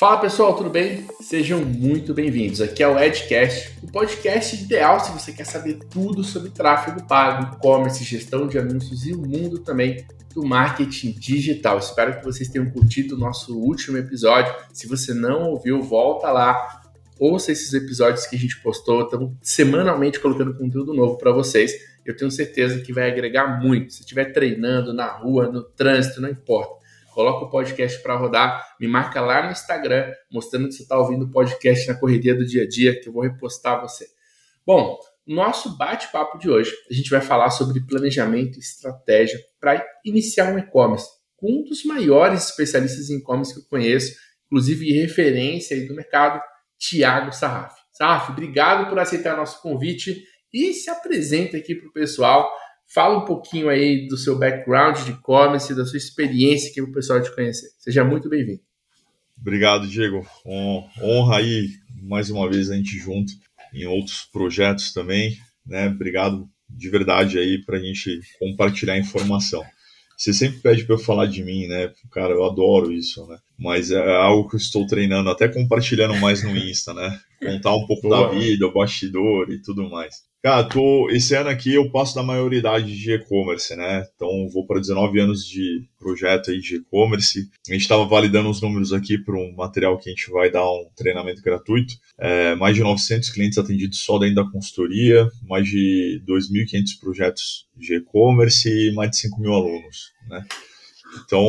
[0.00, 1.06] Fala pessoal, tudo bem?
[1.20, 2.62] Sejam muito bem-vindos.
[2.62, 7.54] Aqui é o Edcast, o podcast ideal se você quer saber tudo sobre tráfego pago,
[7.54, 10.02] e-commerce, gestão de anúncios e o mundo também
[10.34, 11.76] do marketing digital.
[11.76, 14.54] Espero que vocês tenham curtido o nosso último episódio.
[14.72, 16.80] Se você não ouviu, volta lá,
[17.18, 19.02] ouça esses episódios que a gente postou.
[19.02, 21.72] Estamos semanalmente colocando conteúdo novo para vocês.
[22.06, 23.92] Eu tenho certeza que vai agregar muito.
[23.92, 26.79] Se estiver treinando na rua, no trânsito, não importa
[27.12, 31.24] coloca o podcast para rodar, me marca lá no Instagram, mostrando que você está ouvindo
[31.24, 34.06] o podcast na correria do dia a dia, que eu vou repostar você.
[34.66, 40.52] Bom, nosso bate-papo de hoje, a gente vai falar sobre planejamento e estratégia para iniciar
[40.52, 44.14] um e-commerce, com um dos maiores especialistas em e-commerce que eu conheço,
[44.46, 46.42] inclusive referência aí do mercado,
[46.78, 47.74] Tiago Sarraf.
[47.92, 52.50] Sarraf, obrigado por aceitar nosso convite e se apresenta aqui para o pessoal
[52.92, 57.22] Fala um pouquinho aí do seu background de e-commerce, da sua experiência que o pessoal
[57.22, 57.68] te conhecer.
[57.78, 58.60] Seja muito bem-vindo.
[59.40, 60.26] Obrigado, Diego.
[61.00, 61.68] Honra aí
[62.02, 63.32] mais uma vez a gente junto
[63.72, 65.86] em outros projetos também, né?
[65.86, 69.64] Obrigado de verdade aí para a gente compartilhar informação.
[70.16, 71.92] Você sempre pede para eu falar de mim, né?
[72.10, 73.38] Cara, eu adoro isso, né?
[73.56, 77.20] Mas é algo que eu estou treinando, até compartilhando mais no Insta, né?
[77.38, 78.26] Contar um pouco Boa.
[78.26, 80.28] da vida, o bastidor e tudo mais.
[80.42, 84.06] Cara, tô, esse ano aqui eu passo da maioridade de e-commerce, né?
[84.14, 87.46] Então vou para 19 anos de projeto aí de e-commerce.
[87.68, 90.64] A gente estava validando os números aqui para um material que a gente vai dar
[90.64, 91.92] um treinamento gratuito.
[92.18, 97.96] É, mais de 900 clientes atendidos só dentro da consultoria, mais de 2.500 projetos de
[97.96, 100.42] e-commerce e mais de 5 mil alunos, né?
[101.24, 101.42] Então,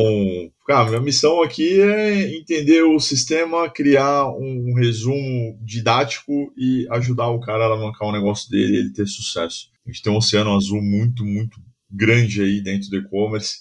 [0.66, 7.40] cara, minha missão aqui é entender o sistema, criar um resumo didático e ajudar o
[7.40, 9.68] cara a alavancar o negócio dele e ele ter sucesso.
[9.86, 13.60] A gente tem um oceano azul muito, muito grande aí dentro do e-commerce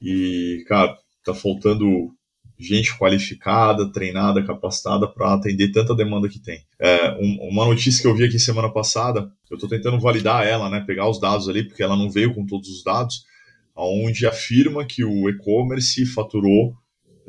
[0.00, 2.12] e, cara, tá faltando
[2.58, 6.60] gente qualificada, treinada, capacitada para atender tanta demanda que tem.
[6.78, 10.68] É, um, uma notícia que eu vi aqui semana passada, eu estou tentando validar ela,
[10.68, 13.22] né, pegar os dados ali, porque ela não veio com todos os dados,
[13.86, 16.74] onde afirma que o e-commerce faturou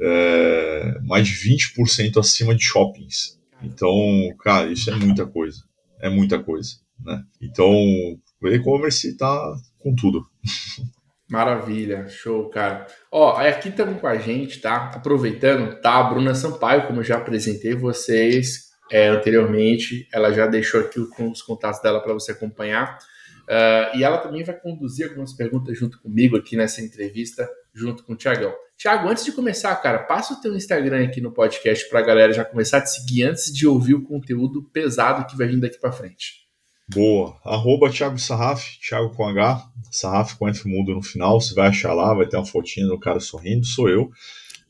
[0.01, 3.37] é, mais de 20% acima de shoppings.
[3.61, 3.93] Então,
[4.39, 5.63] cara, isso é muita coisa.
[6.01, 6.75] É muita coisa.
[7.03, 7.21] Né?
[7.41, 7.71] Então,
[8.41, 10.25] o e-commerce está com tudo.
[11.29, 12.87] Maravilha, show, cara.
[13.11, 14.91] Ó, aqui estamos com a gente, tá?
[14.95, 15.99] Aproveitando, tá?
[15.99, 21.41] A Bruna Sampaio, como eu já apresentei vocês é, anteriormente, ela já deixou aqui os
[21.43, 22.97] contatos dela para você acompanhar.
[23.49, 28.13] Uh, e ela também vai conduzir algumas perguntas junto comigo aqui nessa entrevista, junto com
[28.13, 28.53] o Tiagão.
[28.77, 32.31] Tiago, antes de começar, cara, passa o teu Instagram aqui no podcast para a galera
[32.31, 35.79] já começar a te seguir antes de ouvir o conteúdo pesado que vai vir daqui
[35.79, 36.47] para frente.
[36.87, 37.35] Boa.
[37.43, 41.93] Arroba Thiago Sarraf, Thiago com H, Sarraf com F mudo no final, você vai achar
[41.93, 44.11] lá, vai ter uma fotinha do cara sorrindo, sou eu.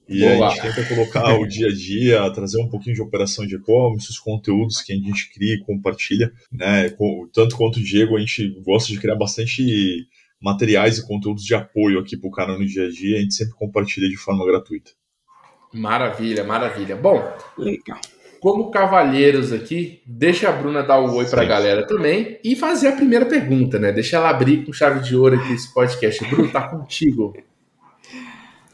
[0.09, 0.47] E Boa.
[0.47, 4.09] a gente tenta colocar o dia a dia, trazer um pouquinho de operação de e-commerce,
[4.09, 6.90] os conteúdos que a gente cria e compartilha, né?
[7.31, 10.08] Tanto quanto o Diego, a gente gosta de criar bastante
[10.42, 13.36] materiais e conteúdos de apoio aqui para o cara no dia a dia, a gente
[13.36, 14.92] sempre compartilha de forma gratuita.
[15.72, 16.96] Maravilha, maravilha.
[16.96, 17.22] Bom,
[17.56, 18.00] legal.
[18.40, 22.88] Como cavalheiros aqui, deixa a Bruna dar o oi para a galera também e fazer
[22.88, 23.92] a primeira pergunta, né?
[23.92, 26.25] Deixa ela abrir com chave de ouro aqui esse podcast.
[26.25, 27.34] Bruno, tá contigo.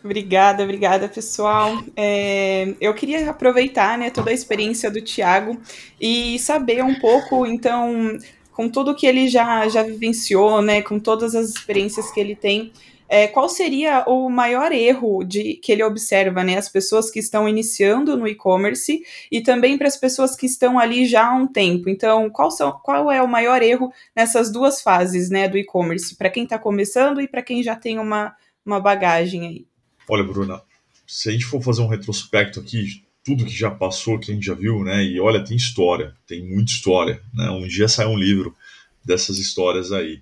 [0.05, 1.83] Obrigada, obrigada, pessoal.
[1.95, 5.59] É, eu queria aproveitar né, toda a experiência do Tiago
[5.99, 8.15] e saber um pouco, então,
[8.51, 12.71] com tudo que ele já, já vivenciou, né, com todas as experiências que ele tem,
[13.09, 16.57] é, qual seria o maior erro de, que ele observa, né?
[16.57, 19.01] As pessoas que estão iniciando no e-commerce
[19.31, 21.89] e também para as pessoas que estão ali já há um tempo.
[21.89, 26.15] Então, qual, são, qual é o maior erro nessas duas fases né, do e-commerce?
[26.15, 28.35] Para quem está começando e para quem já tem uma,
[28.65, 29.74] uma bagagem aí.
[30.07, 30.61] Olha, Bruna,
[31.07, 34.45] se a gente for fazer um retrospecto aqui, tudo que já passou, que a gente
[34.45, 35.03] já viu, né?
[35.03, 37.49] E olha, tem história, tem muita história, né?
[37.49, 38.55] Um dia sai um livro
[39.03, 40.21] dessas histórias aí.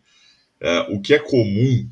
[0.60, 1.90] É, o que é comum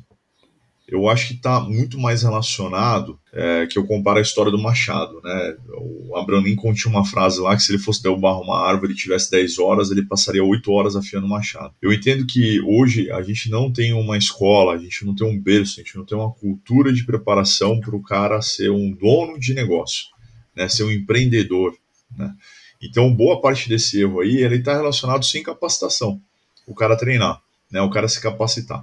[0.92, 5.22] eu acho que está muito mais relacionado é, que eu comparo a história do Machado,
[5.24, 5.56] né?
[5.70, 8.96] O Abraham Lincoln tinha uma frase lá que se ele fosse derrubar uma árvore e
[8.96, 11.74] tivesse 10 horas, ele passaria 8 horas afiando o machado.
[11.80, 15.40] Eu entendo que hoje a gente não tem uma escola, a gente não tem um
[15.40, 19.40] berço, a gente não tem uma cultura de preparação para o cara ser um dono
[19.40, 20.08] de negócio,
[20.54, 20.68] né?
[20.68, 21.74] Ser um empreendedor,
[22.14, 22.34] né?
[22.82, 26.20] Então, boa parte desse erro aí, ele está relacionado com capacitação.
[26.66, 27.40] O cara treinar,
[27.70, 27.80] né?
[27.80, 28.82] O cara se capacitar.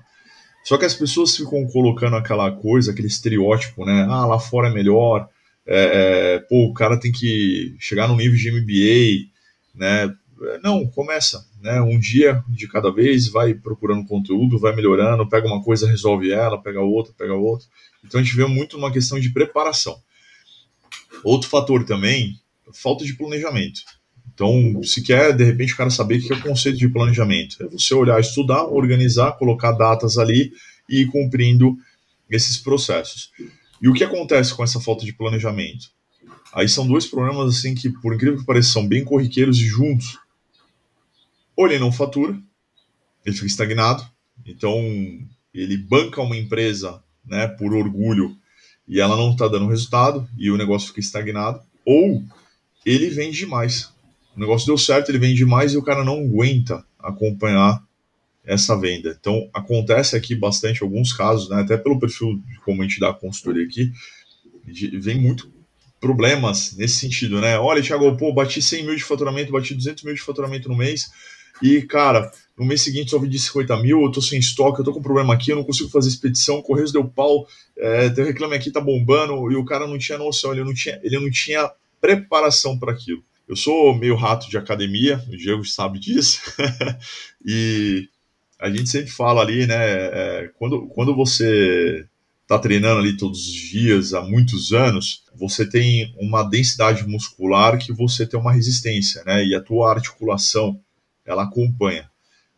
[0.70, 4.06] Só que as pessoas ficam colocando aquela coisa, aquele estereótipo, né?
[4.08, 5.28] Ah, lá fora é melhor.
[5.66, 9.32] É, é, pô, o cara tem que chegar no nível de MBA,
[9.74, 10.16] né?
[10.62, 11.82] Não, começa, né?
[11.82, 16.62] Um dia de cada vez, vai procurando conteúdo, vai melhorando, pega uma coisa, resolve ela,
[16.62, 17.66] pega outra, pega outra.
[18.06, 20.00] Então a gente vê muito uma questão de preparação.
[21.24, 22.40] Outro fator também,
[22.72, 23.82] falta de planejamento.
[24.40, 27.62] Então, se quer, de repente, o cara saber o que é o conceito de planejamento,
[27.62, 30.54] é você olhar, estudar, organizar, colocar datas ali
[30.88, 31.78] e ir cumprindo
[32.30, 33.32] esses processos.
[33.82, 35.92] E o que acontece com essa falta de planejamento?
[36.54, 40.18] Aí são dois problemas assim que, por incrível que pareça, são bem corriqueiros e juntos.
[41.54, 42.40] Ou ele não fatura,
[43.26, 44.08] ele fica estagnado,
[44.46, 44.74] então
[45.54, 48.38] ele banca uma empresa, né, por orgulho
[48.88, 52.24] e ela não está dando resultado e o negócio fica estagnado, ou
[52.86, 53.92] ele vende demais
[54.36, 57.84] o negócio deu certo, ele vende mais e o cara não aguenta acompanhar
[58.46, 59.16] essa venda.
[59.20, 63.10] Então, acontece aqui bastante alguns casos, né, até pelo perfil de como a gente dá
[63.10, 63.92] a consultoria aqui,
[65.00, 65.52] vem muito
[66.00, 67.60] problemas nesse sentido, né?
[67.60, 71.12] Olha, Thiago, pô, bati 100 mil de faturamento, bati 200 mil de faturamento no mês
[71.62, 74.94] e, cara, no mês seguinte só vendi 50 mil, eu tô sem estoque, eu tô
[74.94, 77.48] com problema aqui, eu não consigo fazer expedição, Correios deu pau,
[77.78, 81.00] é, teu reclame aqui tá bombando e o cara não tinha noção, ele não tinha,
[81.04, 83.24] ele não tinha preparação para aquilo.
[83.50, 86.40] Eu sou meio rato de academia, o Diego sabe disso,
[87.44, 88.08] e
[88.60, 92.06] a gente sempre fala ali, né, é, quando, quando você
[92.44, 97.92] está treinando ali todos os dias há muitos anos, você tem uma densidade muscular que
[97.92, 100.80] você tem uma resistência, né, e a tua articulação,
[101.26, 102.08] ela acompanha.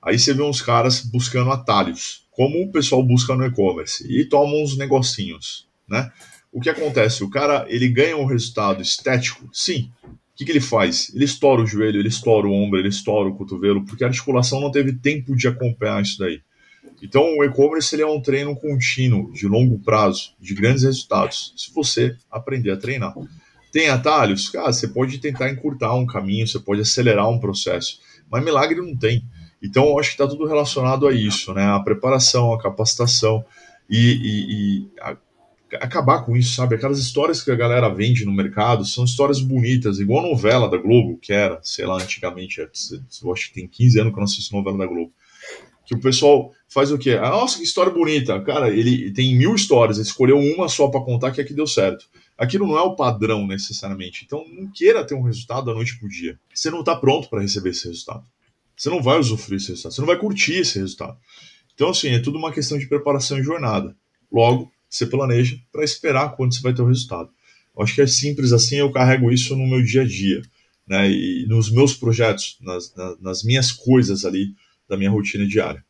[0.02, 4.58] Aí você vê uns caras buscando atalhos, como o pessoal busca no e-commerce, e toma
[4.58, 6.12] uns negocinhos, né?
[6.52, 7.24] O que acontece?
[7.24, 9.48] O cara, ele ganha um resultado estético?
[9.54, 9.90] Sim,
[10.42, 11.12] que, que ele faz?
[11.14, 14.60] Ele estoura o joelho, ele estoura o ombro, ele estoura o cotovelo, porque a articulação
[14.60, 16.42] não teve tempo de acompanhar isso daí.
[17.02, 22.16] Então, o e-commerce é um treino contínuo, de longo prazo, de grandes resultados, se você
[22.30, 23.14] aprender a treinar.
[23.72, 24.50] Tem atalhos?
[24.50, 28.00] Cara, você pode tentar encurtar um caminho, você pode acelerar um processo,
[28.30, 29.24] mas milagre não tem.
[29.62, 31.66] Então, eu acho que está tudo relacionado a isso, né?
[31.66, 33.46] A preparação, a capacitação
[33.90, 35.16] e, e, e a
[35.78, 36.76] acabar com isso, sabe?
[36.76, 40.78] Aquelas histórias que a galera vende no mercado são histórias bonitas, igual a novela da
[40.78, 44.26] Globo, que era, sei lá, antigamente, eu acho que tem 15 anos que eu não
[44.26, 45.14] assisto novela da Globo.
[45.86, 47.20] Que o pessoal faz o quê?
[47.22, 48.40] Ah, nossa, que história bonita.
[48.42, 51.68] Cara, ele tem mil histórias, ele escolheu uma só para contar que é que deu
[51.68, 52.06] certo.
[52.38, 54.24] Aquilo não é o padrão necessariamente.
[54.26, 56.40] Então, não queira ter um resultado da noite pro dia.
[56.54, 58.24] Você não está pronto para receber esse resultado.
[58.76, 59.94] Você não vai usufruir esse resultado.
[59.94, 61.18] Você não vai curtir esse resultado.
[61.74, 63.96] Então, assim, é tudo uma questão de preparação e jornada.
[64.32, 67.30] Logo, você planeja para esperar quando você vai ter o resultado.
[67.76, 70.42] Eu acho que é simples assim, eu carrego isso no meu dia a dia,
[70.88, 71.10] né?
[71.10, 74.54] E nos meus projetos, nas, nas minhas coisas ali
[74.88, 75.84] da minha rotina diária.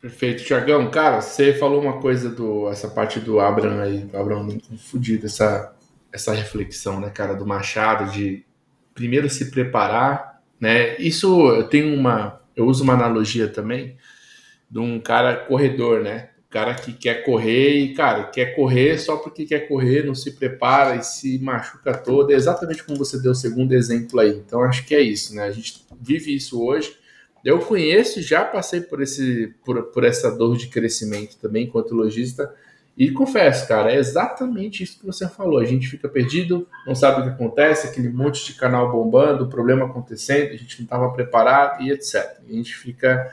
[0.00, 0.90] Perfeito, Tiagão.
[0.90, 5.74] Cara, você falou uma coisa do essa parte do Abraham aí, Abraham fudido, essa
[6.12, 8.44] essa reflexão, né, cara, do Machado de
[8.94, 10.94] primeiro se preparar, né?
[10.98, 13.96] Isso eu tenho uma, eu uso uma analogia também
[14.70, 16.28] de um cara corredor, né?
[16.52, 20.96] Cara que quer correr e, cara, quer correr só porque quer correr, não se prepara
[20.96, 22.30] e se machuca todo.
[22.30, 24.30] É exatamente como você deu o segundo exemplo aí.
[24.30, 25.44] Então, acho que é isso, né?
[25.44, 26.94] A gente vive isso hoje.
[27.42, 32.54] Eu conheço, já passei por, esse, por, por essa dor de crescimento também, enquanto lojista.
[32.96, 35.58] E confesso, cara, é exatamente isso que você falou.
[35.58, 39.86] A gente fica perdido, não sabe o que acontece, aquele monte de canal bombando, problema
[39.86, 42.16] acontecendo, a gente não estava preparado e etc.
[42.46, 43.32] A gente fica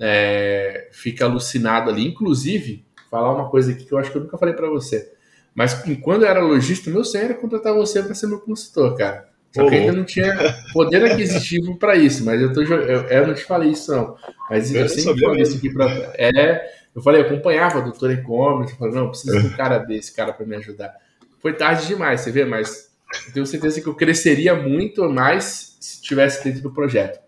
[0.00, 2.06] é, fica alucinado ali.
[2.06, 5.12] Inclusive, falar uma coisa aqui que eu acho que eu nunca falei para você.
[5.54, 9.28] Mas quando eu era lojista, meu sonho era contratar você para ser meu consultor, cara.
[9.52, 10.32] Só que ainda não tinha
[10.72, 14.14] poder aquisitivo para isso, mas eu, tô, eu, eu, não te falei isso, não.
[14.48, 15.86] Mas eu, eu sempre falei isso aqui para.
[16.16, 19.78] É, eu falei, eu acompanhava o doutor e-commerce, eu falei, não, preciso de um cara
[19.78, 20.94] desse, cara, para me ajudar.
[21.40, 22.90] Foi tarde demais, você vê, mas
[23.26, 27.18] eu tenho certeza que eu cresceria muito mais se tivesse dentro do projeto.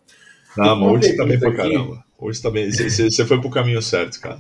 [0.56, 2.04] Mas hoje também foi caramba.
[2.22, 2.70] Hoje também.
[2.70, 4.38] Você foi pro caminho certo, cara.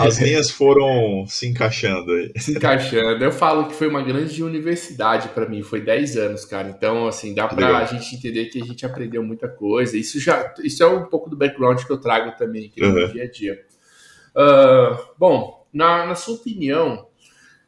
[0.00, 2.32] as linhas foram se encaixando aí.
[2.36, 3.22] Se encaixando.
[3.22, 6.68] Eu falo que foi uma grande universidade para mim, foi 10 anos, cara.
[6.68, 9.96] Então, assim, dá para a gente entender que a gente aprendeu muita coisa.
[9.96, 13.12] Isso já isso é um pouco do background que eu trago também aqui no uhum.
[13.12, 13.60] dia a dia.
[14.34, 17.06] Uh, bom, na, na sua opinião,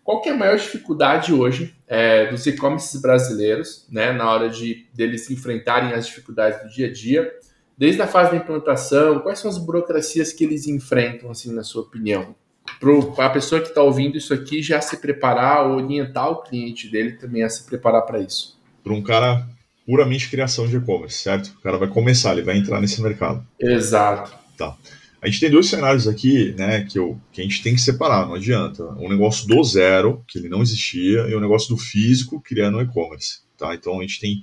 [0.02, 4.88] qual que é a maior dificuldade hoje é, dos e-commerces brasileiros, né, na hora de
[4.92, 7.32] deles enfrentarem as dificuldades do dia a dia?
[7.76, 11.82] Desde a fase da implantação, quais são as burocracias que eles enfrentam, assim, na sua
[11.82, 12.34] opinião?
[13.14, 17.12] Para a pessoa que está ouvindo isso aqui já se preparar, orientar o cliente dele
[17.12, 18.58] também a se preparar para isso.
[18.82, 19.46] Para um cara
[19.86, 21.48] puramente criação de e-commerce, certo?
[21.48, 23.46] O cara vai começar, ele vai entrar nesse mercado.
[23.60, 24.32] Exato.
[24.56, 24.76] Tá.
[25.20, 28.26] A gente tem dois cenários aqui, né, que, eu, que a gente tem que separar,
[28.26, 28.84] não adianta.
[28.98, 32.80] Um negócio do zero, que ele não existia, e o um negócio do físico criando
[32.80, 33.74] e-commerce, tá?
[33.74, 34.42] Então a gente tem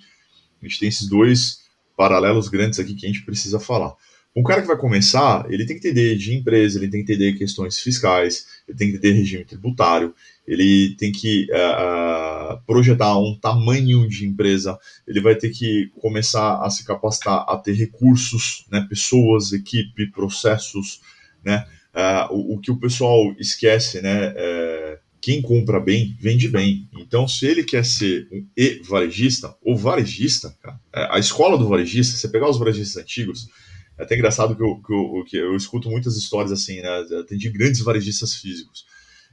[0.62, 1.61] a gente tem esses dois
[1.96, 3.94] paralelos grandes aqui que a gente precisa falar.
[4.34, 7.38] Um cara que vai começar, ele tem que entender de empresa, ele tem que entender
[7.38, 10.16] questões fiscais, ele tem que entender regime tributário,
[10.48, 16.70] ele tem que uh, projetar um tamanho de empresa, ele vai ter que começar a
[16.70, 21.02] se capacitar a ter recursos, né, pessoas, equipe, processos,
[21.44, 26.90] né, uh, o, o, que o pessoal esquece, né, é, quem compra bem, vende bem.
[26.98, 32.18] Então, se ele quer ser um e-varejista, ou varejista, cara, é, a escola do varejista,
[32.18, 33.48] você pegar os varejistas antigos,
[33.98, 36.90] é até engraçado que eu, que eu, que eu escuto muitas histórias assim, né?
[37.20, 38.86] Atendi grandes varejistas físicos.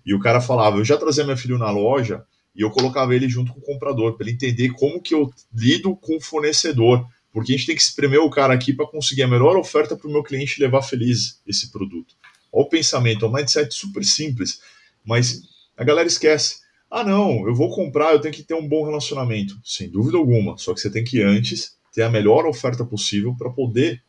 [0.05, 2.23] E o cara falava: eu já trazia meu filho na loja
[2.55, 5.97] e eu colocava ele junto com o comprador, para ele entender como que eu lido
[5.97, 7.07] com o fornecedor.
[7.33, 10.09] Porque a gente tem que espremer o cara aqui para conseguir a melhor oferta para
[10.09, 12.15] o meu cliente levar feliz esse produto.
[12.53, 14.61] Olha o pensamento, é um mindset super simples,
[15.05, 15.43] mas
[15.79, 16.59] a galera esquece.
[16.91, 19.55] Ah, não, eu vou comprar, eu tenho que ter um bom relacionamento.
[19.63, 20.59] Sem dúvida alguma.
[20.59, 24.03] Só que você tem que antes ter a melhor oferta possível para poder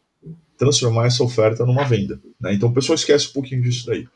[0.57, 2.21] transformar essa oferta numa venda.
[2.39, 2.53] Né?
[2.53, 4.07] Então o pessoal esquece um pouquinho disso daí.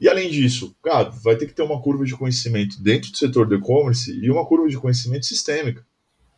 [0.00, 3.46] E além disso, cara, vai ter que ter uma curva de conhecimento dentro do setor
[3.46, 5.84] do e-commerce e uma curva de conhecimento sistêmica.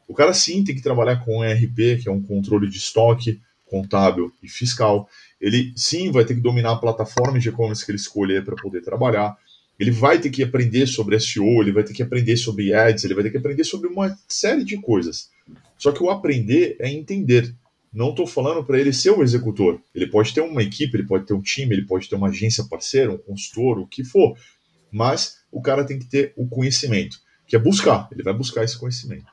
[0.08, 4.32] O cara sim tem que trabalhar com ERP, que é um controle de estoque, contábil
[4.42, 5.08] e fiscal.
[5.40, 8.82] Ele sim vai ter que dominar a plataforma de e-commerce que ele escolher para poder
[8.82, 9.36] trabalhar.
[9.80, 13.14] Ele vai ter que aprender sobre SEO, ele vai ter que aprender sobre ads, ele
[13.14, 15.30] vai ter que aprender sobre uma série de coisas.
[15.78, 17.54] Só que o aprender é entender.
[17.90, 19.80] Não estou falando para ele ser o executor.
[19.94, 22.64] Ele pode ter uma equipe, ele pode ter um time, ele pode ter uma agência
[22.64, 24.36] parceira, um consultor, o que for.
[24.92, 28.06] Mas o cara tem que ter o conhecimento, que é buscar.
[28.12, 29.24] Ele vai buscar esse conhecimento.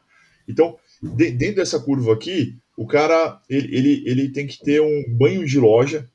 [0.48, 5.04] Então, de, dentro dessa curva aqui, o cara ele, ele, ele tem que ter um
[5.10, 6.08] banho de loja,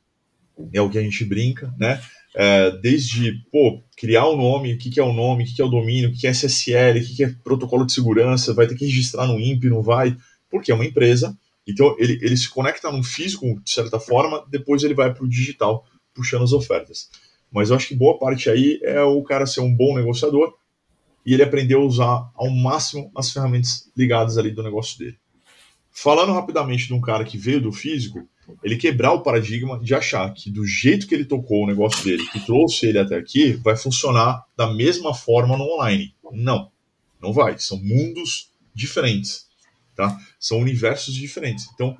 [0.73, 2.01] é o que a gente brinca, né?
[2.35, 5.55] É, desde pô, criar o um nome, o que, que é o nome, o que,
[5.55, 7.93] que é o domínio, o que, que é SSL, o que, que é protocolo de
[7.93, 10.17] segurança, vai ter que registrar no INPE, não vai,
[10.51, 11.37] porque é uma empresa
[11.67, 15.29] então ele, ele se conecta no físico, de certa forma, depois ele vai para o
[15.29, 17.09] digital, puxando as ofertas.
[17.51, 20.55] Mas eu acho que boa parte aí é o cara ser um bom negociador
[21.25, 25.17] e ele aprender a usar ao máximo as ferramentas ligadas ali do negócio dele.
[25.91, 28.27] Falando rapidamente de um cara que veio do físico,
[28.63, 32.27] ele quebrar o paradigma de achar que do jeito que ele tocou o negócio dele,
[32.29, 36.15] que trouxe ele até aqui, vai funcionar da mesma forma no online.
[36.33, 36.71] Não,
[37.21, 37.59] não vai.
[37.59, 39.47] São mundos diferentes
[39.95, 40.17] tá?
[40.39, 41.69] São universos diferentes.
[41.75, 41.97] Então,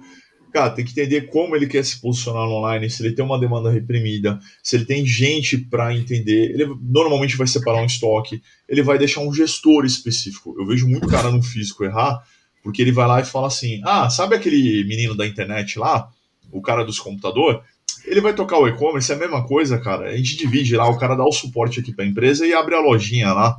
[0.53, 3.39] cara, tem que entender como ele quer se posicionar no online, se ele tem uma
[3.39, 6.53] demanda reprimida, se ele tem gente para entender.
[6.53, 10.55] Ele normalmente vai separar um estoque, ele vai deixar um gestor específico.
[10.59, 12.23] Eu vejo muito cara no físico errar,
[12.63, 16.11] porque ele vai lá e fala assim: ah, sabe aquele menino da internet lá,
[16.53, 17.65] o cara dos computador?
[18.05, 20.11] Ele vai tocar o e-commerce, é a mesma coisa, cara.
[20.11, 22.75] A gente divide lá, o cara dá o suporte aqui para a empresa e abre
[22.75, 23.59] a lojinha lá.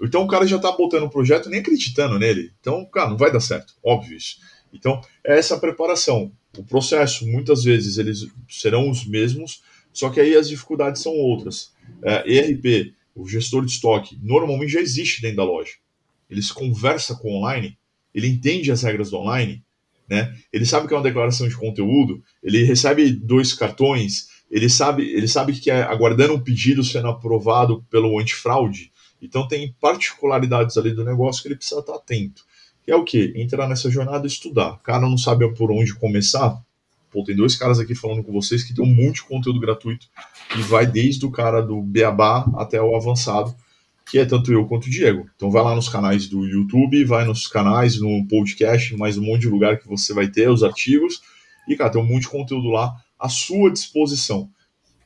[0.00, 2.52] Então o cara já está botando o projeto nem acreditando nele.
[2.60, 4.36] Então, cara, não vai dar certo, óbvio isso.
[4.72, 6.32] Então, é essa preparação.
[6.56, 11.72] O processo, muitas vezes, eles serão os mesmos, só que aí as dificuldades são outras.
[12.02, 15.72] É, ERP, o gestor de estoque, normalmente já existe dentro da loja.
[16.28, 17.78] Ele se conversa com o online,
[18.14, 19.64] ele entende as regras do online,
[20.08, 20.34] né?
[20.52, 25.26] ele sabe que é uma declaração de conteúdo, ele recebe dois cartões, ele sabe, ele
[25.26, 31.04] sabe que é aguardando um pedido sendo aprovado pelo antifraude, então tem particularidades ali do
[31.04, 32.44] negócio que ele precisa estar atento.
[32.84, 33.32] Que é o que?
[33.34, 34.74] Entrar nessa jornada e estudar.
[34.74, 36.56] O cara não sabe por onde começar.
[37.10, 40.06] Pô, tem dois caras aqui falando com vocês que tem um monte de conteúdo gratuito
[40.56, 43.54] e vai desde o cara do beabá até o avançado,
[44.06, 45.28] que é tanto eu quanto o Diego.
[45.34, 49.42] Então vai lá nos canais do YouTube, vai nos canais, no podcast, mais um monte
[49.42, 51.20] de lugar que você vai ter os artigos.
[51.68, 54.48] E, cara, tem um monte de conteúdo lá à sua disposição.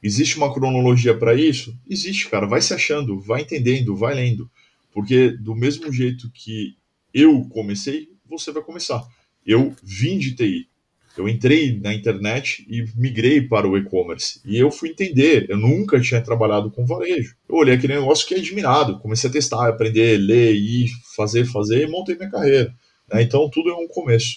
[0.02, 1.74] Existe uma cronologia para isso?
[1.88, 2.46] Existe, cara.
[2.46, 4.50] Vai se achando, vai entendendo, vai lendo.
[4.92, 6.76] Porque do mesmo jeito que
[7.12, 9.02] eu comecei, você vai começar.
[9.46, 10.68] Eu vim de TI.
[11.16, 14.40] Eu entrei na internet e migrei para o e-commerce.
[14.44, 15.46] E eu fui entender.
[15.48, 17.34] Eu nunca tinha trabalhado com varejo.
[17.48, 18.98] Eu olhei aquele negócio que é admirado.
[19.00, 22.72] Comecei a testar, aprender, ler, ir, fazer, fazer e montei minha carreira.
[23.12, 23.22] Né?
[23.22, 24.36] Então tudo é um começo.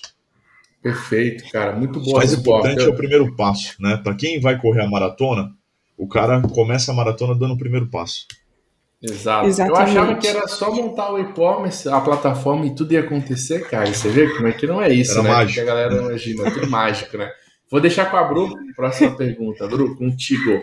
[0.82, 2.12] Perfeito, cara, muito bom.
[2.12, 3.96] O mais importante é o primeiro passo, né?
[3.96, 5.50] Para quem vai correr a maratona,
[5.98, 8.28] o cara começa a maratona dando o primeiro passo.
[9.04, 9.48] Exato.
[9.48, 9.80] Exatamente.
[9.80, 13.94] Eu achava que era só montar o e-commerce, a plataforma e tudo ia acontecer, cara.
[13.94, 15.30] Você vê como é que não é isso, era né?
[15.30, 15.48] Mágico.
[15.48, 17.30] Porque a galera imagina, é tudo mágico, né?
[17.70, 19.68] Vou deixar com a Bru, próxima pergunta.
[19.68, 20.62] Bru, contigo.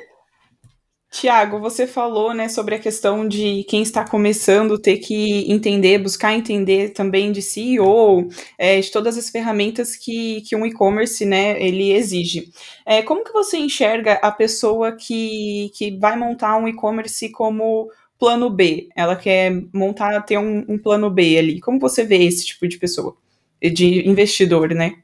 [1.10, 6.32] Tiago, você falou né, sobre a questão de quem está começando ter que entender, buscar
[6.34, 11.92] entender também de CEO, é, de todas as ferramentas que, que um e-commerce né, ele
[11.92, 12.52] exige.
[12.86, 18.50] É, como que você enxerga a pessoa que, que vai montar um e-commerce como plano
[18.50, 18.88] B?
[18.94, 21.60] Ela quer montar, ter um, um plano B ali.
[21.60, 23.16] Como você vê esse tipo de pessoa?
[23.60, 24.94] De investidor, né?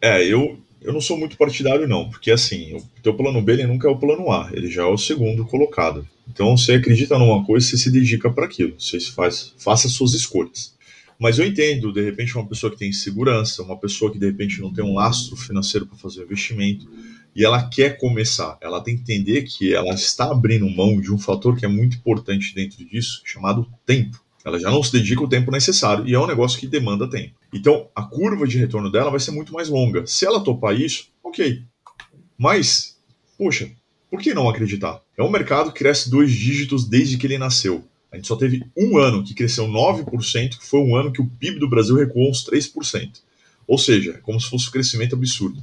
[0.00, 3.66] É, eu eu não sou muito partidário, não, porque assim, o teu plano B ele
[3.66, 6.06] nunca é o plano A, ele já é o segundo colocado.
[6.28, 10.76] Então, você acredita numa coisa, você se dedica para aquilo, você faz, faça suas escolhas.
[11.18, 14.60] Mas eu entendo, de repente, uma pessoa que tem segurança, uma pessoa que de repente
[14.60, 16.88] não tem um lastro financeiro para fazer o investimento,
[17.36, 21.18] e ela quer começar, ela tem que entender que ela está abrindo mão de um
[21.18, 24.18] fator que é muito importante dentro disso, chamado tempo.
[24.42, 27.34] Ela já não se dedica o tempo necessário e é um negócio que demanda tempo.
[27.52, 30.06] Então, a curva de retorno dela vai ser muito mais longa.
[30.06, 31.62] Se ela topar isso, ok.
[32.38, 32.96] Mas,
[33.36, 33.70] poxa,
[34.10, 35.02] por que não acreditar?
[35.14, 37.84] É um mercado que cresce dois dígitos desde que ele nasceu.
[38.10, 41.26] A gente só teve um ano que cresceu 9%, que foi um ano que o
[41.26, 43.20] PIB do Brasil recuou uns 3%.
[43.66, 45.62] Ou seja, é como se fosse um crescimento absurdo.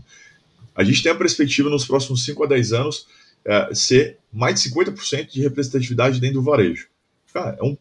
[0.76, 3.08] A gente tem a perspectiva nos próximos 5 a 10 anos
[3.46, 6.88] é, ser mais de 50% de representatividade dentro do varejo.
[7.34, 7.78] Cara, é um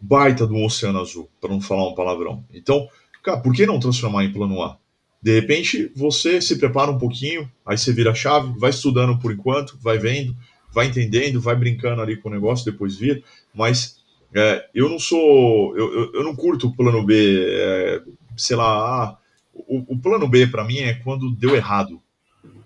[0.00, 2.44] baita do oceano azul, para não falar um palavrão.
[2.52, 2.88] Então,
[3.22, 4.78] cara, por que não transformar em plano A?
[5.22, 9.30] De repente, você se prepara um pouquinho, aí você vira a chave, vai estudando por
[9.32, 10.34] enquanto, vai vendo,
[10.72, 13.22] vai entendendo, vai brincando ali com o negócio, depois vira.
[13.54, 14.00] Mas
[14.34, 18.02] é, eu não sou, eu, eu, eu, não curto o plano B, é,
[18.36, 19.18] sei lá, ah,
[19.52, 22.00] o, o, plano B para mim é quando deu errado.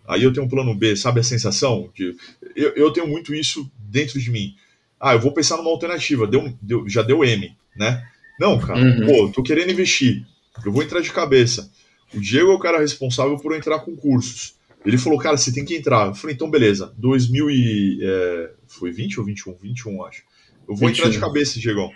[0.07, 1.91] Aí eu tenho um plano B, sabe a sensação?
[1.95, 2.15] Que
[2.55, 4.55] eu, eu tenho muito isso dentro de mim.
[5.01, 8.07] Ah, eu vou pensar numa alternativa, deu, deu, já deu M, né?
[8.39, 9.07] Não, cara, uhum.
[9.07, 10.27] pô, tô querendo investir,
[10.65, 11.71] eu vou entrar de cabeça.
[12.13, 14.55] O Diego é o cara responsável por entrar com cursos.
[14.85, 16.09] Ele falou, cara, você tem que entrar.
[16.09, 17.99] Eu falei, então beleza, 2000 e...
[18.03, 19.55] É, foi 20 ou 21?
[19.55, 20.23] 21, acho.
[20.69, 20.91] Eu vou 21.
[20.91, 21.91] entrar de cabeça, Diegão.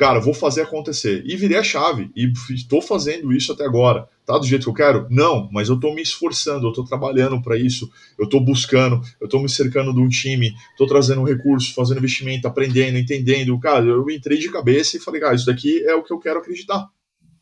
[0.00, 1.22] Cara, vou fazer acontecer.
[1.26, 2.10] E virei a chave.
[2.16, 4.08] E estou fazendo isso até agora.
[4.24, 5.06] Tá do jeito que eu quero?
[5.10, 7.86] Não, mas eu estou me esforçando, eu estou trabalhando para isso,
[8.18, 12.48] eu estou buscando, eu estou me cercando de um time, estou trazendo recursos, fazendo investimento,
[12.48, 13.60] aprendendo, entendendo.
[13.60, 16.38] Cara, eu entrei de cabeça e falei, cara, isso daqui é o que eu quero
[16.38, 16.88] acreditar.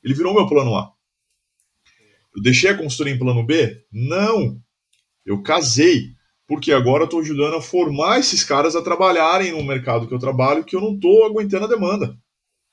[0.03, 0.91] Ele virou meu plano A.
[2.35, 3.85] Eu deixei a consultoria em plano B?
[3.93, 4.61] Não.
[5.25, 6.09] Eu casei.
[6.45, 10.19] Porque agora eu estou ajudando a formar esses caras a trabalharem no mercado que eu
[10.19, 12.19] trabalho, que eu não estou aguentando a demanda.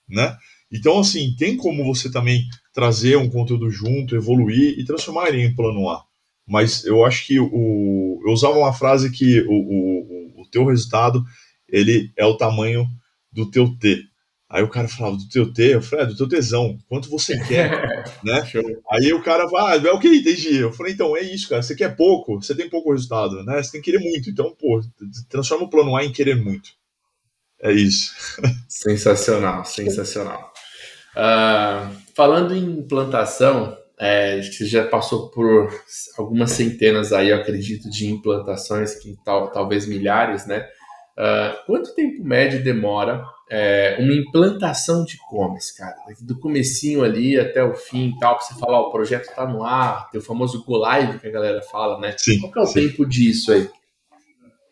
[0.07, 0.37] Né?
[0.71, 2.43] Então, assim, tem como você também
[2.73, 6.03] trazer um conteúdo junto, evoluir e transformar ele em plano A.
[6.47, 11.23] Mas eu acho que o, eu usava uma frase que o, o, o teu resultado
[11.67, 12.87] ele é o tamanho
[13.31, 14.03] do teu T.
[14.47, 17.37] Aí o cara falava do teu T, eu falei, é, do teu tesão, quanto você
[17.47, 18.43] quer, né?
[18.91, 20.57] Aí o cara vai, ah, é o que entendi.
[20.57, 23.61] Eu falei, então, é isso, cara, você quer pouco, você tem pouco resultado, né?
[23.61, 24.81] Você tem que querer muito, então, pô,
[25.29, 26.69] transforma o plano A em querer muito.
[27.65, 28.13] É isso.
[28.69, 30.53] Sensacional, sensacional.
[31.15, 35.69] Uh, falando em implantação, é, você já passou por
[36.15, 40.67] algumas centenas aí, eu acredito, de implantações, que tal, talvez milhares, né?
[41.17, 45.95] Uh, quanto tempo médio demora é, uma implantação de e-commerce, cara?
[46.21, 49.47] Do comecinho ali até o fim e tal, pra você falar, ó, o projeto tá
[49.47, 52.13] no ar, tem o famoso go live que a galera fala, né?
[52.17, 52.87] Sim, Qual é o sim.
[52.87, 53.67] tempo disso aí?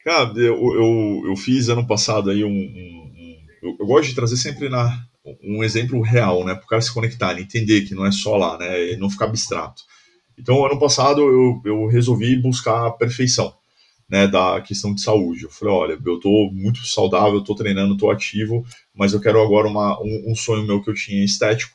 [0.04, 4.36] Cara, eu, eu, eu fiz ano passado aí um, um, eu, eu, gosto de trazer
[4.36, 5.06] sempre na,
[5.42, 6.54] um exemplo real, né?
[6.54, 8.96] Para o cara se conectar, entender que não é só lá, né?
[8.98, 9.82] Não ficar abstrato.
[10.38, 13.54] Então, ano passado eu, eu resolvi buscar a perfeição
[14.10, 15.44] né, da questão de saúde.
[15.44, 19.68] Eu falei, olha, eu tô muito saudável, tô treinando, tô ativo, mas eu quero agora
[19.68, 21.74] uma, um, um, sonho meu que eu tinha estético,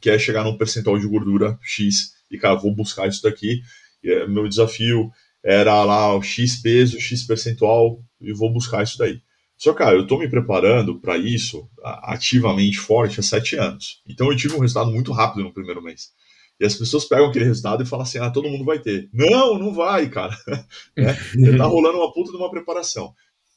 [0.00, 3.62] que é chegar num percentual de gordura X, e cara, vou buscar isso daqui.
[4.04, 5.10] É, meu desafio
[5.44, 9.20] era lá o X peso, X percentual, e vou buscar isso daí.
[9.56, 14.02] Só, cara, eu tô me preparando para isso ativamente forte há sete anos.
[14.08, 16.12] Então eu tive um resultado muito rápido no primeiro mês.
[16.58, 19.08] E as pessoas pegam aquele resultado e falam assim: ah, todo mundo vai ter.
[19.12, 20.36] Não, não vai, cara.
[20.96, 21.12] é,
[21.56, 23.12] tá rolando uma puta de uma preparação.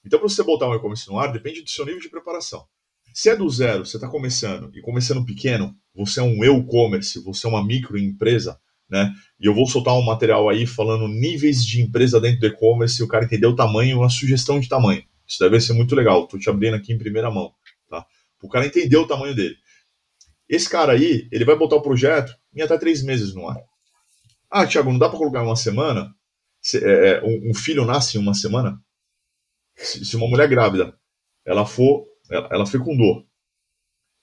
[0.06, 2.66] Então, para você botar um e-commerce no ar, depende do seu nível de preparação.
[3.14, 7.48] Se é do zero, você está começando, e começando pequeno, você é um e-commerce, você
[7.48, 9.14] é uma microempresa, né?
[9.40, 13.04] E eu vou soltar um material aí falando níveis de empresa dentro do e-commerce, e
[13.04, 15.04] o cara entender o tamanho, uma sugestão de tamanho.
[15.28, 16.24] Isso deve ser muito legal.
[16.24, 17.54] Estou te abrindo aqui em primeira mão,
[17.90, 18.06] tá?
[18.42, 19.56] O cara entender o tamanho dele.
[20.48, 23.62] Esse cara aí, ele vai botar o projeto em até três meses no ar.
[24.50, 26.14] Ah, Thiago, não dá para colocar uma semana?
[26.62, 28.80] Se, é, é um, filho nasce em uma semana?
[29.76, 30.98] Se, se, uma mulher grávida,
[31.46, 33.26] ela for, ela, ela fecundou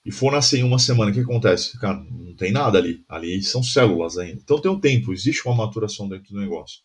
[0.04, 1.78] e for nascer em uma semana, o que acontece?
[1.78, 3.02] Cara, não tem nada ali.
[3.08, 4.40] Ali são células ainda.
[4.42, 6.80] Então tem um tempo, existe uma maturação dentro do negócio.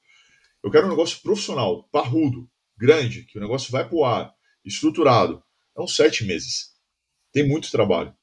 [0.64, 5.44] Eu quero um negócio profissional, parrudo, grande, que o negócio vai para o ar, estruturado.
[5.78, 6.70] É uns sete meses.
[7.34, 8.14] Tem muito trabalho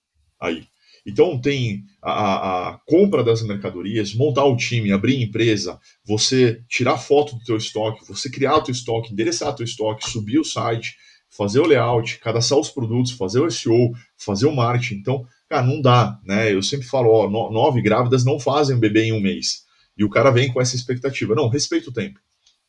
[0.41, 0.67] aí.
[1.07, 7.37] Então tem a, a, compra das mercadorias, montar o time, abrir empresa, você tirar foto
[7.37, 10.97] do teu estoque, você criar o teu estoque, endereçar o teu estoque, subir o site,
[11.31, 14.97] fazer o layout, cadastrar os produtos, fazer o SEO, fazer o marketing.
[14.97, 16.53] Então, cara, não dá, né?
[16.53, 19.65] Eu sempre falo, ó, nove grávidas não fazem bebê em um mês.
[19.97, 21.35] E o cara vem com essa expectativa.
[21.35, 22.21] Não, respeita o tempo.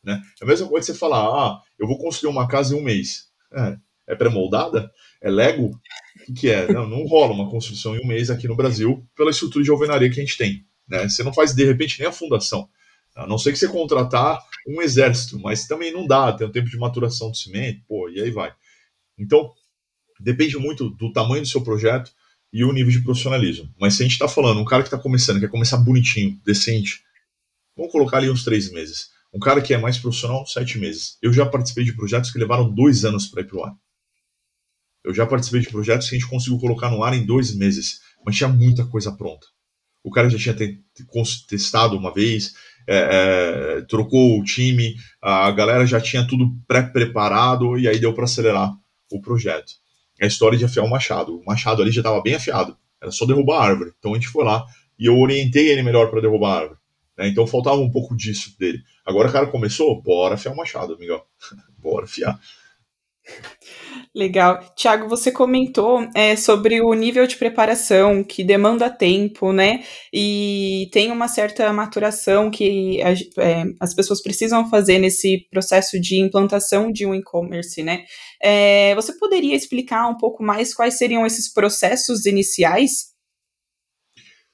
[0.02, 0.20] Né?
[0.40, 3.28] É a mesma coisa você falar, ah, eu vou construir uma casa em um mês.
[3.52, 3.76] É,
[4.08, 4.90] é pré-moldada?
[5.20, 5.70] É Lego?
[6.20, 6.72] O que, que, é?
[6.72, 10.08] Não, não rola uma construção em um mês aqui no Brasil pela estrutura de alvenaria
[10.08, 10.64] que a gente tem.
[10.88, 11.08] Né?
[11.08, 12.68] Você não faz, de repente, nem a fundação.
[13.14, 16.68] A não ser que você contratar um exército, mas também não dá, tem um tempo
[16.68, 18.52] de maturação do cimento, pô, e aí vai.
[19.18, 19.52] Então,
[20.20, 22.12] depende muito do tamanho do seu projeto
[22.52, 23.68] e o nível de profissionalismo.
[23.78, 27.02] Mas se a gente está falando, um cara que está começando, quer começar bonitinho, decente,
[27.76, 29.10] vamos colocar ali uns três meses.
[29.32, 31.18] Um cara que é mais profissional, sete meses.
[31.20, 33.74] Eu já participei de projetos que levaram dois anos para ir para o ar.
[35.04, 38.00] Eu já participei de projetos que a gente conseguiu colocar no ar em dois meses,
[38.24, 39.46] mas tinha muita coisa pronta.
[40.02, 40.54] O cara já tinha
[41.46, 42.54] testado uma vez,
[42.86, 48.24] é, é, trocou o time, a galera já tinha tudo pré-preparado e aí deu para
[48.24, 48.74] acelerar
[49.10, 49.72] o projeto.
[50.20, 51.38] A história de afiar o machado.
[51.38, 53.92] O machado ali já estava bem afiado, era só derrubar a árvore.
[53.98, 54.64] Então a gente foi lá
[54.98, 56.78] e eu orientei ele melhor para derrubar a árvore.
[57.16, 57.28] Né?
[57.28, 58.80] Então faltava um pouco disso dele.
[59.04, 61.22] Agora o cara começou, bora afiar o machado, amigão.
[61.78, 62.38] bora afiar.
[64.14, 64.60] Legal.
[64.74, 69.84] Tiago, você comentou é, sobre o nível de preparação que demanda tempo, né?
[70.12, 76.20] E tem uma certa maturação que a, é, as pessoas precisam fazer nesse processo de
[76.20, 78.04] implantação de um e-commerce, né?
[78.42, 83.12] É, você poderia explicar um pouco mais quais seriam esses processos iniciais?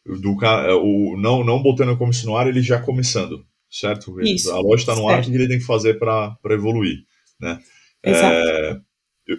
[0.04, 4.20] Do, é, o, não, não botando o e-commerce no ar, ele já começando, certo?
[4.20, 5.14] Isso, a loja está no certo.
[5.14, 6.98] ar, o que ele tem que fazer para evoluir,
[7.40, 7.58] né?
[8.04, 8.34] Exato.
[8.34, 8.80] É,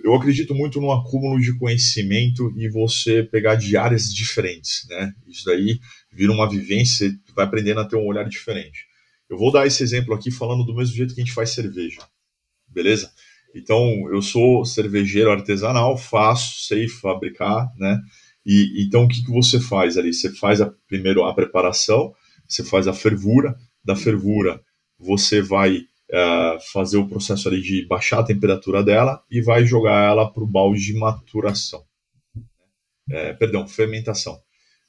[0.03, 5.13] eu acredito muito no acúmulo de conhecimento e você pegar de áreas diferentes, né?
[5.27, 5.79] Isso daí
[6.11, 8.87] vira uma vivência, vai aprendendo a ter um olhar diferente.
[9.29, 12.01] Eu vou dar esse exemplo aqui falando do mesmo jeito que a gente faz cerveja,
[12.67, 13.11] beleza?
[13.53, 17.99] Então, eu sou cervejeiro artesanal, faço, sei fabricar, né?
[18.45, 20.13] E então o que, que você faz ali?
[20.13, 22.13] Você faz a, primeiro a preparação,
[22.47, 24.61] você faz a fervura, da fervura
[24.99, 30.05] você vai é, fazer o processo ali de baixar a temperatura dela e vai jogar
[30.05, 31.83] ela para o balde de maturação.
[33.09, 34.39] É, perdão, fermentação.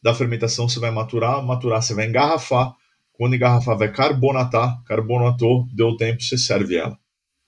[0.02, 2.74] Da fermentação você vai maturar, maturar você vai engarrafar.
[3.12, 4.82] Quando engarrafar, vai carbonatar.
[4.84, 6.98] Carbonatou, deu tempo, você serve ela.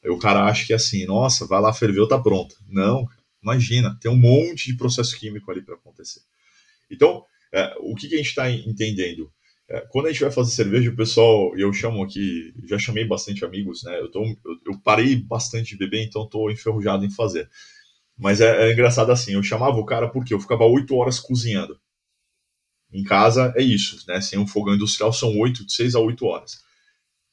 [0.03, 2.55] Aí o cara acha que é assim, nossa, vai lá, ferveu, tá pronta.
[2.67, 3.07] Não,
[3.43, 6.21] imagina, tem um monte de processo químico ali para acontecer.
[6.91, 9.31] Então, é, o que, que a gente está entendendo?
[9.71, 13.45] É, quando a gente vai fazer cerveja, o pessoal, eu chamo aqui, já chamei bastante
[13.45, 14.01] amigos, né?
[14.01, 17.51] Eu, tô, eu, eu parei bastante de beber, então estou enferrujado em fazer.
[18.17, 21.79] Mas é, é, engraçado assim, eu chamava o cara porque eu ficava oito horas cozinhando.
[22.91, 24.21] Em casa é isso, né?
[24.21, 26.65] Sem um fogão industrial são oito, de seis a oito horas.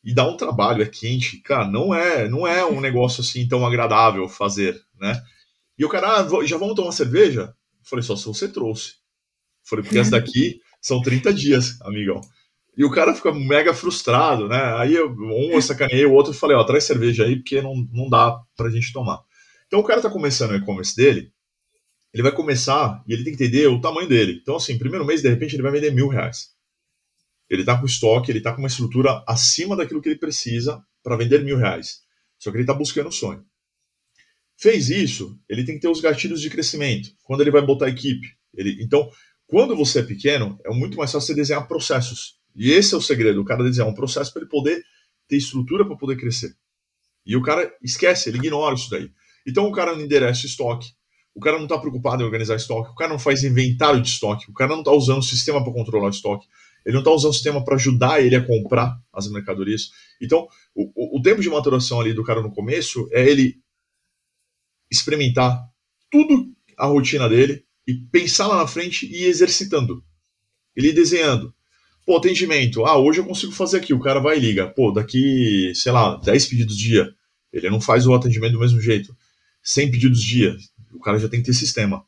[0.04, 3.66] E dá um trabalho, é quente, cara, não é, não é um negócio assim tão
[3.66, 5.24] agradável fazer, né?
[5.78, 7.56] E o cara, ah, já vamos tomar cerveja?
[7.80, 8.92] Eu falei, só se você trouxe.
[8.92, 12.22] Eu falei, porque essa daqui são 30 dias, amigão.
[12.78, 14.76] E o cara fica mega frustrado, né?
[14.78, 17.74] Aí eu, um eu sacaneei, o outro eu falei, ó, traz cerveja aí, porque não,
[17.92, 19.20] não dá pra gente tomar.
[19.66, 21.32] Então o cara tá começando o e-commerce dele,
[22.14, 24.38] ele vai começar e ele tem que entender o tamanho dele.
[24.40, 26.50] Então, assim, primeiro mês, de repente, ele vai vender mil reais.
[27.50, 31.18] Ele tá com estoque, ele tá com uma estrutura acima daquilo que ele precisa para
[31.18, 32.02] vender mil reais.
[32.38, 33.44] Só que ele tá buscando o sonho.
[34.56, 37.10] Fez isso, ele tem que ter os gatilhos de crescimento.
[37.24, 38.28] Quando ele vai botar a equipe.
[38.54, 39.10] Ele, então,
[39.48, 42.40] quando você é pequeno, é muito mais fácil você desenhar processos.
[42.56, 44.84] E esse é o segredo, o cara desenhar um processo para ele poder
[45.28, 46.56] ter estrutura para poder crescer.
[47.26, 49.12] E o cara esquece, ele ignora isso daí.
[49.46, 50.90] Então o cara não endereça estoque,
[51.34, 54.50] o cara não está preocupado em organizar estoque, o cara não faz inventário de estoque,
[54.50, 56.48] o cara não está usando o sistema para controlar o estoque,
[56.86, 59.90] ele não está usando o sistema para ajudar ele a comprar as mercadorias.
[60.22, 63.60] Então, o, o, tempo de maturação ali do cara no começo é ele
[64.90, 65.68] experimentar
[66.12, 70.04] tudo a rotina dele, e pensar lá na frente e ir exercitando.
[70.76, 71.54] Ele desenhando.
[72.06, 72.86] Pô, atendimento.
[72.86, 73.94] Ah, hoje eu consigo fazer aqui.
[73.94, 74.68] O cara vai e liga.
[74.68, 77.14] Pô, daqui, sei lá, 10 pedidos dia.
[77.52, 79.16] Ele não faz o atendimento do mesmo jeito.
[79.64, 80.56] 100 pedidos dia.
[80.94, 82.06] O cara já tem que ter sistema.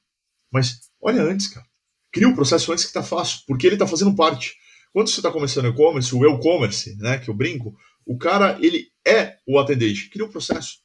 [0.52, 1.66] Mas olha antes, cara.
[2.12, 4.56] Cria o um processo antes que tá fácil, porque ele tá fazendo parte.
[4.94, 9.38] Quando você está começando e-commerce, o e-commerce, né, que eu brinco, o cara, ele é
[9.46, 10.10] o atendente.
[10.10, 10.80] Cria o um processo.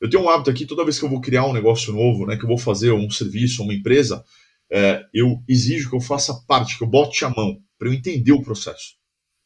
[0.00, 2.36] Eu tenho um hábito aqui, toda vez que eu vou criar um negócio novo, né,
[2.36, 4.24] que eu vou fazer um serviço, uma empresa,
[4.70, 8.32] é, eu exijo que eu faça parte, que eu bote a mão, para eu entender
[8.32, 8.94] o processo.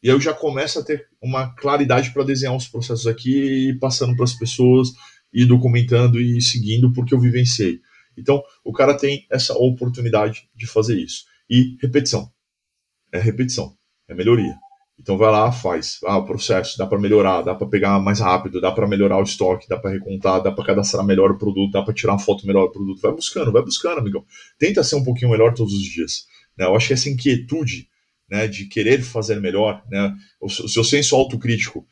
[0.02, 3.78] E aí eu já começo a ter uma claridade para desenhar os processos aqui, e
[3.78, 4.90] passando para as pessoas,
[5.32, 7.80] e documentando e seguindo, porque eu vivenciei.
[8.16, 11.24] Então, o cara tem essa oportunidade de fazer isso.
[11.50, 12.30] E repetição.
[13.10, 13.76] É repetição,
[14.08, 14.54] é melhoria.
[14.98, 15.98] Então vai lá, faz.
[16.04, 19.22] Ah, o processo, dá para melhorar, dá para pegar mais rápido, dá para melhorar o
[19.22, 22.46] estoque, dá para recontar, dá para cadastrar melhor o produto, dá para tirar uma foto
[22.46, 23.00] melhor do produto.
[23.00, 24.24] Vai buscando, vai buscando, amigão.
[24.58, 26.26] Tenta ser um pouquinho melhor todos os dias.
[26.56, 26.64] Né?
[26.64, 27.88] Eu acho que essa inquietude,
[28.30, 31.86] né, de querer fazer melhor, né, o, seu senso autocrítico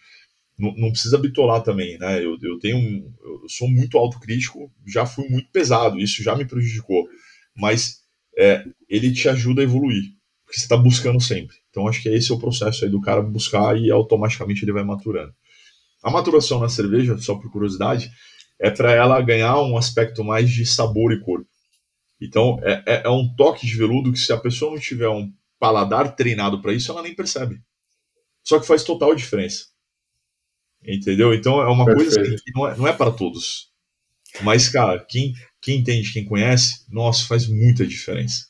[0.59, 5.05] não, não precisa bitolar também, né, eu, eu tenho um, eu sou muito autocrítico, já
[5.05, 7.07] fui muito pesado, isso já me prejudicou,
[7.55, 8.03] mas
[8.39, 10.05] é, ele te ajuda a evoluir,
[10.45, 11.62] porque você está buscando sempre.
[11.73, 14.85] Então acho que esse é o processo aí do cara buscar e automaticamente ele vai
[14.85, 15.35] maturando.
[16.03, 18.13] A maturação na cerveja, só por curiosidade,
[18.61, 21.45] é para ela ganhar um aspecto mais de sabor e cor.
[22.21, 25.33] Então é, é, é um toque de veludo que se a pessoa não tiver um
[25.59, 27.59] paladar treinado para isso, ela nem percebe.
[28.45, 29.67] Só que faz total diferença.
[30.85, 31.33] Entendeu?
[31.33, 32.15] Então é uma Perfeito.
[32.15, 33.71] coisa que não é, não é para todos.
[34.43, 38.47] Mas, cara, quem, quem entende, quem conhece, nossa, faz muita diferença.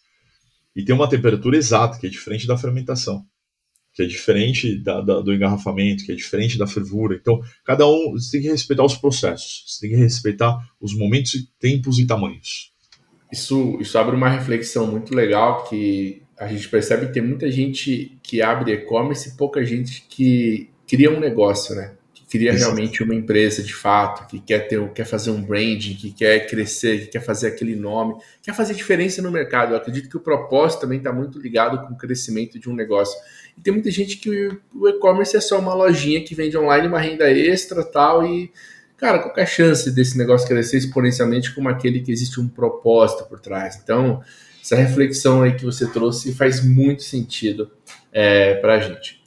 [0.75, 3.25] E tem uma temperatura exata, que é diferente da fermentação,
[3.93, 7.15] que é diferente da, da, do engarrafamento, que é diferente da fervura.
[7.15, 11.33] Então, cada um você tem que respeitar os processos, você tem que respeitar os momentos,
[11.59, 12.73] tempos e tamanhos.
[13.31, 18.19] Isso, isso abre uma reflexão muito legal que a gente percebe que tem muita gente
[18.23, 21.97] que abre e-commerce e pouca gente que cria um negócio, né?
[22.33, 26.47] Cria realmente uma empresa de fato, que quer ter, quer fazer um branding, que quer
[26.47, 29.73] crescer, que quer fazer aquele nome, quer fazer diferença no mercado.
[29.73, 33.15] Eu acredito que o propósito também está muito ligado com o crescimento de um negócio.
[33.59, 36.99] E tem muita gente que o e-commerce é só uma lojinha que vende online uma
[36.99, 38.51] renda extra tal e
[38.97, 43.25] cara, qual é a chance desse negócio crescer exponencialmente como aquele que existe um propósito
[43.25, 43.79] por trás?
[43.83, 44.23] Então,
[44.63, 47.71] essa reflexão aí que você trouxe faz muito sentido
[48.11, 49.22] é, para a gente.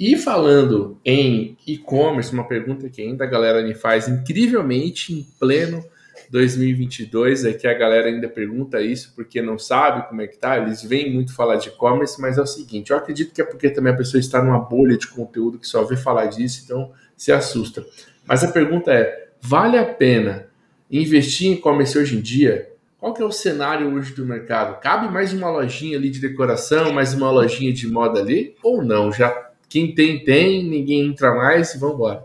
[0.00, 5.84] E falando em e-commerce, uma pergunta que ainda a galera me faz incrivelmente em pleno
[6.30, 10.56] 2022 é que a galera ainda pergunta isso porque não sabe como é que tá.
[10.56, 13.68] Eles vêm muito falar de e-commerce, mas é o seguinte: eu acredito que é porque
[13.68, 17.30] também a pessoa está numa bolha de conteúdo que só vê falar disso, então se
[17.30, 17.84] assusta.
[18.26, 20.46] Mas a pergunta é: vale a pena
[20.90, 22.70] investir em e-commerce hoje em dia?
[22.98, 24.80] Qual que é o cenário hoje do mercado?
[24.80, 28.54] Cabe mais uma lojinha ali de decoração, mais uma lojinha de moda ali?
[28.62, 29.12] Ou não?
[29.12, 32.24] Já quem tem, tem, ninguém entra mais e vamos embora.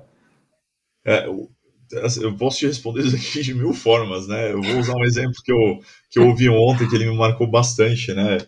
[1.05, 1.47] É, eu,
[2.03, 4.51] assim, eu posso te responder isso aqui de mil formas, né?
[4.51, 5.79] Eu vou usar um exemplo que eu,
[6.09, 8.39] que eu ouvi ontem, que ele me marcou bastante, né?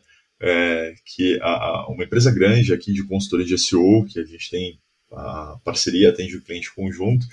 [0.41, 4.49] É, que a, a, uma empresa grande aqui de consultoria de SEO, que a gente
[4.49, 4.79] tem
[5.12, 7.25] a parceria, atende o cliente conjunto,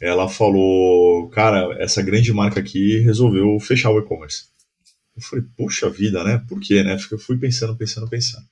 [0.00, 4.44] ela falou, cara, essa grande marca aqui resolveu fechar o e-commerce.
[5.16, 6.44] Eu falei, puxa vida, né?
[6.46, 6.98] Por quê, né?
[7.10, 8.44] Eu fui pensando, pensando, pensando.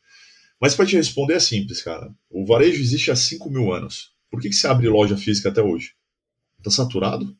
[0.60, 2.12] Mas para te responder é simples, cara.
[2.30, 4.12] O varejo existe há 5 mil anos.
[4.30, 5.92] Por que, que você abre loja física até hoje?
[6.62, 7.36] Tá saturado?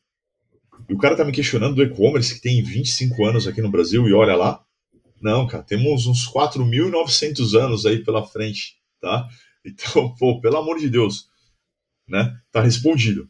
[0.89, 4.07] E o cara tá me questionando do e-commerce que tem 25 anos aqui no Brasil
[4.09, 4.65] e olha lá.
[5.21, 9.29] Não, cara, temos uns 4.900 anos aí pela frente, tá?
[9.67, 11.27] Então, pô, pelo amor de Deus,
[12.07, 12.39] né?
[12.53, 13.27] Tá respondido.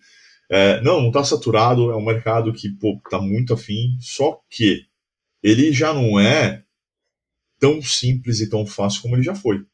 [0.50, 4.84] É, não, não tá saturado, é um mercado que, pô, tá muito afim, só que
[5.40, 6.64] ele já não é
[7.60, 9.64] tão simples e tão fácil como ele já foi.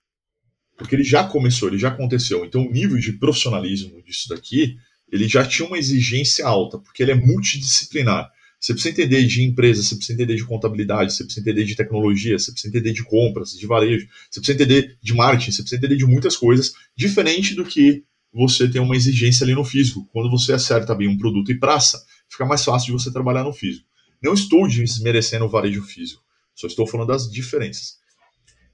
[0.80, 2.42] Porque ele já começou, ele já aconteceu.
[2.42, 4.78] Então o nível de profissionalismo disso daqui,
[5.12, 8.30] ele já tinha uma exigência alta, porque ele é multidisciplinar.
[8.58, 12.38] Você precisa entender de empresa, você precisa entender de contabilidade, você precisa entender de tecnologia,
[12.38, 15.96] você precisa entender de compras, de varejo, você precisa entender de marketing, você precisa entender
[15.96, 20.08] de muitas coisas, diferente do que você tem uma exigência ali no físico.
[20.12, 23.52] Quando você acerta bem um produto e praça, fica mais fácil de você trabalhar no
[23.52, 23.86] físico.
[24.22, 26.22] Não estou desmerecendo o varejo físico,
[26.54, 27.98] só estou falando das diferenças.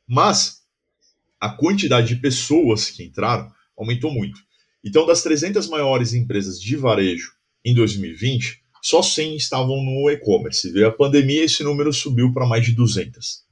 [0.08, 0.65] Mas
[1.40, 4.40] a quantidade de pessoas que entraram aumentou muito.
[4.84, 7.32] Então, das 300 maiores empresas de varejo
[7.64, 10.70] em 2020, só 100 estavam no e-commerce.
[10.70, 13.44] Veio a pandemia e esse número subiu para mais de 200.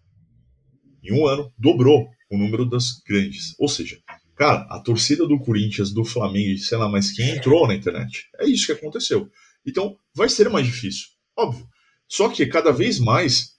[1.03, 3.55] Em um ano, dobrou o número das grandes.
[3.59, 3.99] Ou seja,
[4.37, 8.29] cara, a torcida do Corinthians, do Flamengo e sei lá mais quem entrou na internet.
[8.39, 9.29] É isso que aconteceu.
[9.67, 11.67] Então, vai ser mais difícil, óbvio.
[12.07, 13.55] Só que cada vez mais,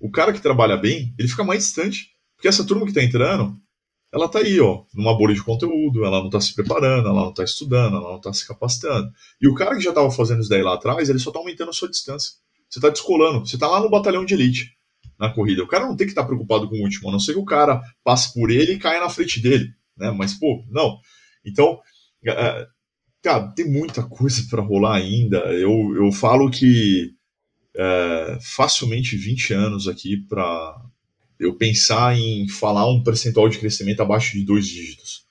[0.00, 3.58] o cara que trabalha bem, ele fica mais distante porque essa turma que está entrando,
[4.12, 7.30] ela está aí, ó, numa bolha de conteúdo, ela não está se preparando, ela não
[7.30, 9.10] está estudando, ela não está se capacitando.
[9.40, 11.70] E o cara que já estava fazendo isso daí lá atrás, ele só está aumentando
[11.70, 12.32] a sua distância.
[12.68, 14.76] Você está descolando, você está lá no batalhão de elite
[15.18, 15.62] na corrida.
[15.62, 17.38] O cara não tem que estar tá preocupado com o último, a não ser que
[17.38, 20.10] o cara passe por ele e caia na frente dele, né?
[20.10, 20.98] Mas, pô, não.
[21.44, 21.78] Então,
[22.24, 22.66] é, é
[23.22, 25.38] cara, tem muita coisa para rolar ainda.
[25.52, 27.12] Eu, eu falo que
[27.74, 30.76] é, facilmente 20 anos aqui para
[31.38, 35.26] eu pensar em falar um percentual de crescimento abaixo de dois dígitos.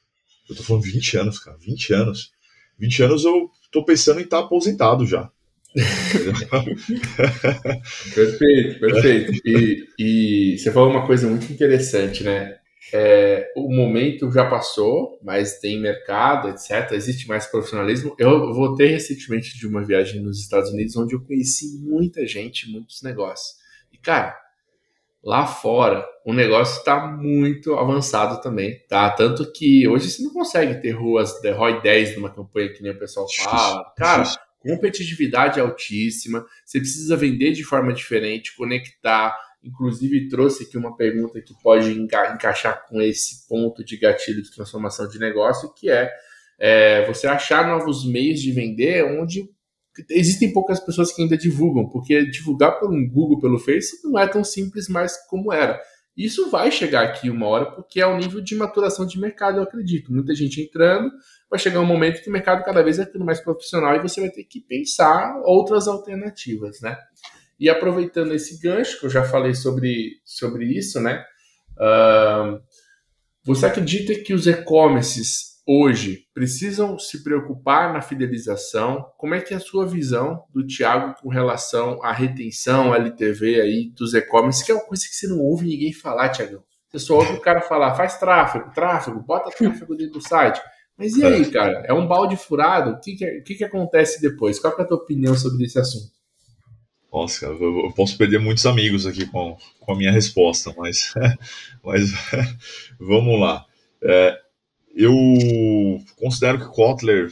[0.49, 2.31] Eu tô falando 20 anos, cara, 20 anos.
[2.77, 5.29] 20 anos eu tô pensando em estar tá aposentado já.
[8.15, 9.33] perfeito, perfeito.
[9.45, 12.55] E, e, você falou uma coisa muito interessante, né?
[12.93, 16.91] É, o momento já passou, mas tem mercado, etc.
[16.91, 18.15] Existe mais profissionalismo.
[18.17, 23.01] Eu voltei recentemente de uma viagem nos Estados Unidos, onde eu conheci muita gente, muitos
[23.01, 23.57] negócios.
[23.91, 24.37] E, cara,
[25.25, 29.11] lá fora o negócio está muito avançado também, tá?
[29.11, 32.91] Tanto que hoje você não consegue ter ruas de ROI 10 numa campanha que nem
[32.91, 33.93] o pessoal fala.
[33.95, 34.23] Cara,
[34.59, 39.38] competitividade altíssima, você precisa vender de forma diferente, conectar.
[39.63, 44.51] Inclusive, trouxe aqui uma pergunta que pode enca encaixar com esse ponto de gatilho de
[44.51, 46.11] transformação de negócio, que é,
[46.57, 49.47] é você achar novos meios de vender onde
[50.10, 54.43] existem poucas pessoas que ainda divulgam, porque divulgar pelo Google, pelo Face, não é tão
[54.43, 55.81] simples mais como era.
[56.17, 59.63] Isso vai chegar aqui uma hora, porque é o nível de maturação de mercado, eu
[59.63, 60.13] acredito.
[60.13, 61.12] Muita gente entrando,
[61.49, 64.21] vai chegar um momento que o mercado cada vez vai ficando mais profissional e você
[64.21, 66.97] vai ter que pensar outras alternativas, né?
[67.60, 71.23] E aproveitando esse gancho, que eu já falei sobre, sobre isso, né?
[71.77, 72.62] Uh,
[73.43, 79.06] você acredita que os e-commerces hoje precisam se preocupar na fidelização?
[79.17, 83.89] Como é que é a sua visão do Thiago com relação à retenção LTV aí
[83.89, 86.63] dos e-commerce, que é uma coisa que você não ouve ninguém falar, Thiagão.
[86.91, 90.62] Você só ouve o cara falar, faz tráfego, tráfego, bota tráfego dentro do site.
[90.97, 91.51] Mas e aí, é.
[91.51, 91.84] cara?
[91.88, 92.91] É um balde furado?
[92.91, 94.60] O que, que, é, que, que acontece depois?
[94.60, 96.13] Qual é a tua opinião sobre esse assunto?
[97.12, 101.13] Nossa, cara, eu posso perder muitos amigos aqui com, com a minha resposta, mas,
[101.84, 102.12] mas
[102.99, 103.65] vamos lá.
[104.01, 104.38] É,
[104.95, 107.29] eu considero que Kotler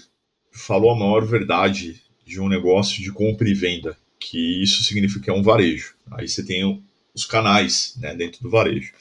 [0.51, 5.29] falou a maior verdade de um negócio de compra e venda, que isso significa que
[5.29, 5.95] é um varejo.
[6.11, 8.91] Aí você tem os canais né, dentro do varejo,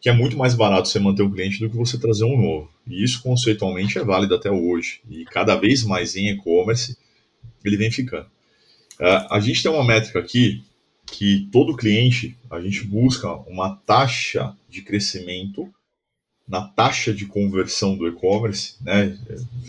[0.00, 2.70] que é muito mais barato você manter o cliente do que você trazer um novo.
[2.86, 5.00] E isso conceitualmente é válido até hoje.
[5.08, 6.96] E cada vez mais em e-commerce
[7.64, 8.26] ele vem ficando.
[9.00, 10.62] Uh, a gente tem uma métrica aqui
[11.06, 15.72] que todo cliente a gente busca uma taxa de crescimento
[16.46, 19.18] na taxa de conversão do e-commerce, né,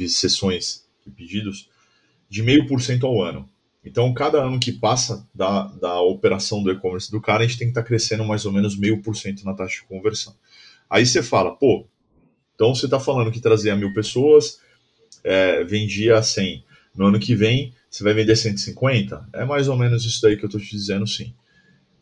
[0.07, 1.69] sessões e pedidos,
[2.29, 3.49] de meio por cento ao ano.
[3.83, 7.67] Então, cada ano que passa da, da operação do e-commerce do cara, a gente tem
[7.67, 10.35] que estar tá crescendo mais ou menos meio por cento na taxa de conversão.
[10.89, 11.85] Aí você fala, pô,
[12.53, 14.59] então você está falando que trazia mil pessoas,
[15.23, 16.63] é, vendia 100.
[16.95, 19.29] No ano que vem, você vai vender 150?
[19.33, 21.33] É mais ou menos isso daí que eu estou te dizendo, sim.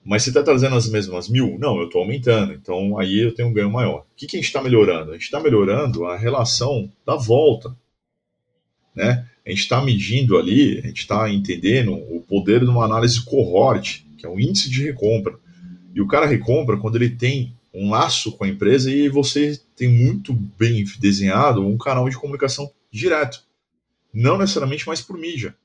[0.06, 1.58] Mas você está trazendo as mesmas mil?
[1.58, 2.54] Não, eu estou aumentando.
[2.54, 4.02] Então aí eu tenho um ganho maior.
[4.02, 5.10] O que, que a gente está melhorando?
[5.10, 7.76] A gente está melhorando a relação da volta.
[8.94, 9.28] Né?
[9.44, 14.06] A gente está medindo ali, a gente está entendendo o poder de uma análise cohort,
[14.18, 15.38] que é o índice de recompra.
[15.94, 19.90] E o cara recompra quando ele tem um laço com a empresa e você tem
[19.90, 23.44] muito bem desenhado um canal de comunicação direto.
[24.14, 25.56] Não necessariamente mais por mídia.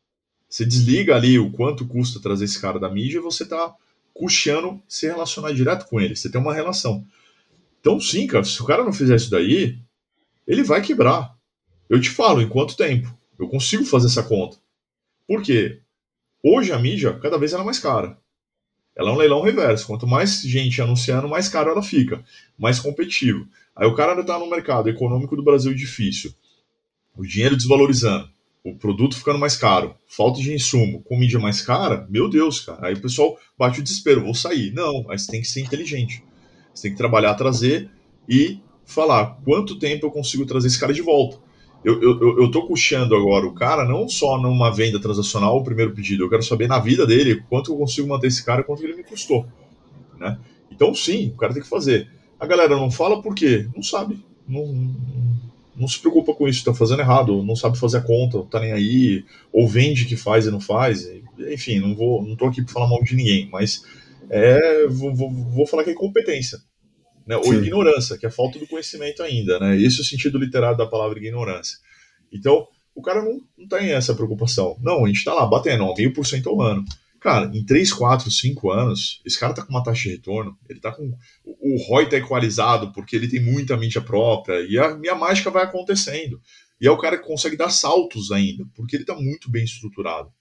[0.48, 3.72] Você desliga ali o quanto custa trazer esse cara da mídia e você está
[4.14, 6.16] custeando se relacionar direto com ele.
[6.16, 7.04] Você tem uma relação.
[7.80, 9.78] Então, sim, cara, se o cara não fizer isso daí,
[10.46, 11.34] ele vai quebrar.
[11.88, 13.12] Eu te falo, em quanto tempo?
[13.38, 14.58] Eu consigo fazer essa conta.
[15.26, 15.80] Por quê?
[16.42, 18.18] Hoje a mídia, cada vez ela é mais cara.
[18.94, 19.86] Ela é um leilão reverso.
[19.86, 22.22] Quanto mais gente anunciando, mais caro ela fica.
[22.58, 23.48] Mais competitivo.
[23.74, 26.34] Aí o cara está no mercado econômico do Brasil difícil.
[27.16, 28.30] O dinheiro desvalorizando
[28.64, 32.88] o produto ficando mais caro, falta de insumo, com mídia mais cara, meu Deus, cara.
[32.88, 34.72] Aí o pessoal bate o desespero, vou sair.
[34.72, 36.22] Não, mas tem que ser inteligente.
[36.74, 37.90] Você tem que trabalhar, trazer
[38.28, 41.38] e falar quanto tempo eu consigo trazer esse cara de volta.
[41.82, 45.94] Eu, eu, eu tô custeando agora o cara não só numa venda transacional, o primeiro
[45.94, 48.94] pedido, eu quero saber na vida dele quanto eu consigo manter esse cara, quanto ele
[48.94, 49.46] me custou.
[50.18, 50.38] Né?
[50.70, 52.10] Então, sim, o cara tem que fazer.
[52.38, 53.66] A galera não fala por quê?
[53.74, 54.22] Não sabe.
[54.46, 54.66] Não,
[55.80, 58.60] não se preocupa com isso, está fazendo errado, não sabe fazer a conta, não tá
[58.60, 61.10] nem aí, ou vende que faz e não faz.
[61.38, 63.82] Enfim, não vou, não tô aqui para falar mal de ninguém, mas
[64.28, 66.58] é, vou, vou, vou falar que é incompetência.
[67.26, 67.36] Né?
[67.36, 67.56] Ou Sim.
[67.56, 69.58] ignorância, que é falta do conhecimento ainda.
[69.58, 69.80] Né?
[69.80, 71.78] Esse é o sentido literário da palavra ignorância.
[72.30, 74.76] Então, o cara não, não tem essa preocupação.
[74.82, 76.84] Não, a gente está lá batendo, ó, meio por cento ao ano.
[77.20, 80.80] Cara, em 3, 4, 5 anos, esse cara tá com uma taxa de retorno, ele
[80.80, 81.14] tá com.
[81.44, 85.64] O ROI tá equalizado porque ele tem muita mídia própria e a minha mágica vai
[85.64, 86.40] acontecendo.
[86.80, 90.32] E é o cara que consegue dar saltos ainda, porque ele tá muito bem estruturado.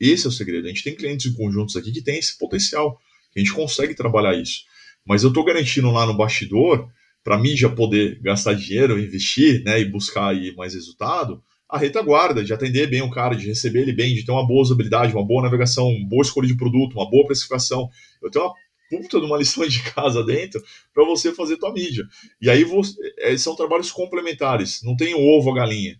[0.00, 0.64] Esse é o segredo.
[0.64, 2.98] A gente tem clientes em conjuntos aqui que tem esse potencial,
[3.30, 4.62] que a gente consegue trabalhar isso.
[5.04, 6.88] Mas eu tô garantindo lá no bastidor,
[7.22, 11.42] para mim já poder gastar dinheiro, investir né, e buscar aí mais resultado,
[11.72, 14.60] a retaguarda, de atender bem o cara, de receber ele bem, de ter uma boa
[14.60, 17.88] usabilidade, uma boa navegação, uma boa escolha de produto, uma boa precificação.
[18.22, 18.54] Eu tenho uma
[18.90, 20.62] puta de uma lição de casa dentro
[20.92, 22.04] para você fazer tua mídia.
[22.42, 25.98] E aí você, é, são trabalhos complementares, não tem o ovo a galinha.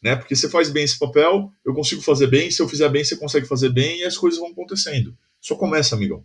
[0.00, 0.14] Né?
[0.14, 3.16] Porque você faz bem esse papel, eu consigo fazer bem, se eu fizer bem, você
[3.16, 5.12] consegue fazer bem e as coisas vão acontecendo.
[5.40, 6.24] Só começa, amigão.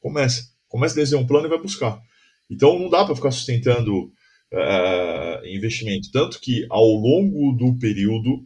[0.00, 0.50] Começa.
[0.68, 2.00] Começa a desenhar um plano e vai buscar.
[2.50, 4.10] Então não dá para ficar sustentando
[4.52, 6.10] uh, investimento.
[6.12, 8.44] Tanto que ao longo do período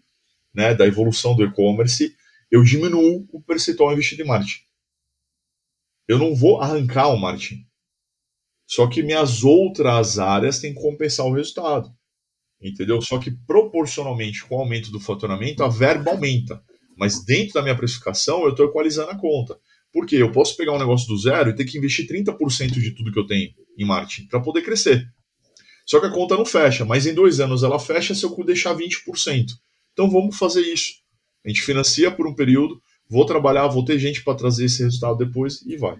[0.54, 2.14] né, da evolução do e-commerce,
[2.50, 4.64] eu diminuo o percentual investido em marketing.
[6.08, 7.66] Eu não vou arrancar o marketing.
[8.66, 11.90] Só que minhas outras áreas têm que compensar o resultado.
[12.60, 13.00] Entendeu?
[13.02, 16.62] Só que proporcionalmente com o aumento do faturamento, a verba aumenta.
[16.96, 19.58] Mas dentro da minha precificação, eu estou equalizando a conta.
[19.92, 20.16] Por quê?
[20.16, 23.18] Eu posso pegar um negócio do zero e ter que investir 30% de tudo que
[23.18, 25.06] eu tenho em marketing para poder crescer.
[25.86, 28.74] Só que a conta não fecha, mas em dois anos ela fecha se eu deixar
[28.74, 29.46] 20%.
[29.92, 30.94] Então vamos fazer isso.
[31.44, 35.16] A gente financia por um período, vou trabalhar, vou ter gente para trazer esse resultado
[35.16, 35.96] depois e vai.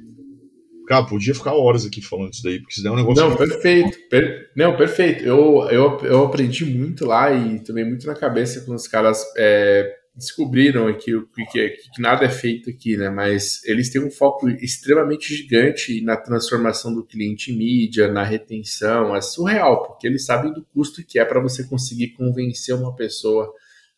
[0.88, 3.28] Cara, podia ficar horas aqui falando isso daí, porque isso daí é um negócio.
[3.28, 3.98] Não, perfeito.
[4.08, 4.50] Per...
[4.56, 5.24] Não, perfeito.
[5.24, 9.92] Eu, eu, eu aprendi muito lá e também muito na cabeça quando os caras é,
[10.16, 13.10] descobriram aqui o que, que, que, nada é feito aqui, né?
[13.10, 19.14] Mas eles têm um foco extremamente gigante na transformação do cliente em mídia, na retenção.
[19.14, 23.52] É surreal, porque eles sabem do custo que é para você conseguir convencer uma pessoa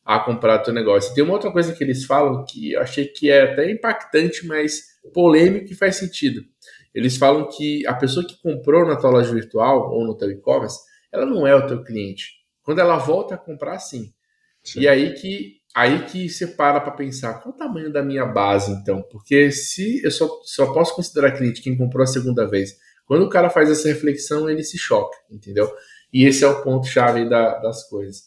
[0.04, 1.12] a comprar teu negócio.
[1.12, 4.44] E tem uma outra coisa que eles falam que eu achei que é até impactante,
[4.46, 6.42] mas polêmico e faz sentido.
[6.92, 10.80] Eles falam que a pessoa que comprou na tua loja virtual ou no teu e-commerce,
[11.12, 12.38] ela não é o teu cliente.
[12.62, 14.12] Quando ela volta a comprar, sim.
[14.64, 14.80] sim.
[14.80, 18.72] E aí que aí que você para para pensar qual o tamanho da minha base,
[18.72, 22.76] então, porque se eu só, só posso considerar cliente quem comprou a segunda vez,
[23.06, 25.72] quando o cara faz essa reflexão, ele se choca, entendeu?
[26.12, 28.24] E esse é o ponto chave da, das coisas.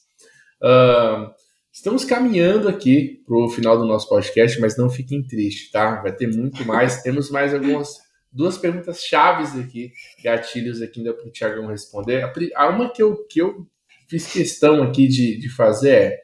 [0.64, 1.30] Uh,
[1.74, 6.02] estamos caminhando aqui para o final do nosso podcast, mas não fiquem tristes, tá?
[6.02, 7.02] Vai ter muito mais.
[7.04, 7.98] Temos mais algumas
[8.32, 9.92] duas perguntas chaves aqui,
[10.24, 12.24] gatilhos aqui ainda para o Thiagão responder.
[12.56, 13.68] A uma que eu, que eu
[14.08, 16.20] fiz questão aqui de, de fazer é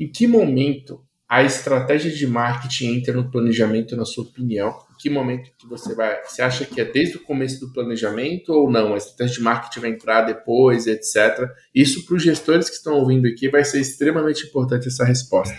[0.00, 4.70] em que momento a estratégia de marketing entra no planejamento, na sua opinião?
[4.70, 6.24] Em que momento que você vai.
[6.24, 8.94] Você acha que é desde o começo do planejamento ou não?
[8.94, 11.46] A estratégia de marketing vai entrar depois, etc.
[11.74, 15.54] Isso para os gestores que estão ouvindo aqui vai ser extremamente importante essa resposta.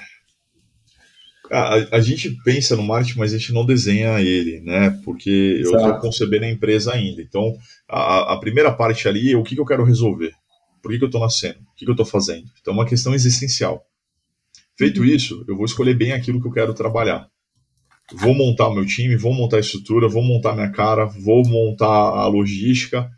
[1.52, 4.89] A, a, gente pensa no marketing, mas a gente não desenha ele, né?
[5.04, 5.76] Porque Exato.
[5.76, 7.22] eu estou concebendo a empresa ainda.
[7.22, 7.54] Então,
[7.88, 10.32] a, a, primeira parte ali é o que, que eu quero resolver.
[10.82, 11.60] Por que, que eu estou nascendo?
[11.60, 12.46] O que, que eu estou fazendo?
[12.60, 13.86] Então, é uma questão existencial.
[14.78, 17.28] Feito isso, eu vou escolher bem aquilo que eu quero trabalhar.
[18.13, 21.88] Vou montar o meu time, vou montar a estrutura, vou montar minha cara, vou montar
[21.88, 23.09] a logística.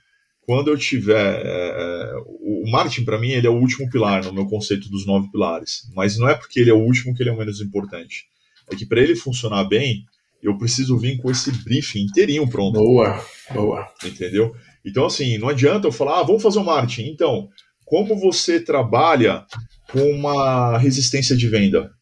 [0.41, 1.41] Quando eu tiver.
[1.45, 5.29] É, o marketing, para mim, ele é o último pilar no meu conceito dos nove
[5.31, 5.89] pilares.
[5.95, 8.25] Mas não é porque ele é o último que ele é o menos importante.
[8.69, 10.03] É que para ele funcionar bem,
[10.41, 12.73] eu preciso vir com esse briefing inteirinho pronto.
[12.73, 13.87] Boa, boa.
[14.03, 14.53] Entendeu?
[14.85, 17.09] Então, assim, não adianta eu falar, ah, vamos fazer o um marketing.
[17.09, 17.49] Então,
[17.85, 19.45] como você trabalha
[19.93, 21.93] com uma resistência de venda.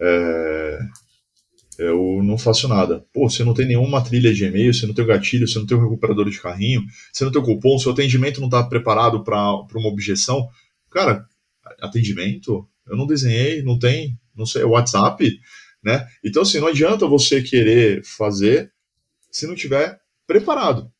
[0.00, 0.78] É,
[1.78, 3.06] eu não faço nada.
[3.12, 5.64] Pô, você não tem nenhuma trilha de e-mail, você não tem o gatilho, você não
[5.64, 6.82] tem o recuperador de carrinho,
[7.12, 10.48] você não tem o cupom, seu atendimento não está preparado para uma objeção.
[10.90, 11.24] Cara,
[11.80, 12.68] atendimento?
[12.84, 15.38] Eu não desenhei, não tem, não sei, WhatsApp,
[15.80, 16.04] né?
[16.24, 18.72] Então, assim, não adianta você querer fazer
[19.30, 20.90] se não tiver preparado,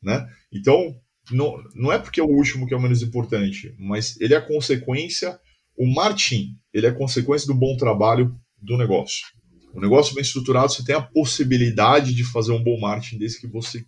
[0.00, 0.28] né?
[0.52, 0.94] Então,
[1.30, 4.40] não, não é porque é o último que é o menos importante, mas ele é
[4.40, 5.38] consequência,
[5.76, 9.26] o marketing, ele é consequência do bom trabalho do negócio.
[9.74, 13.46] O negócio bem estruturado, você tem a possibilidade de fazer um bom marketing desde que
[13.46, 13.84] você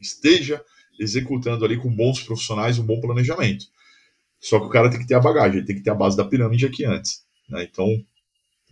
[0.00, 0.62] esteja
[0.98, 3.66] executando ali com bons profissionais, um bom planejamento.
[4.40, 6.16] Só que o cara tem que ter a bagagem, ele tem que ter a base
[6.16, 7.24] da pirâmide aqui antes.
[7.48, 7.64] Né?
[7.64, 7.86] Então,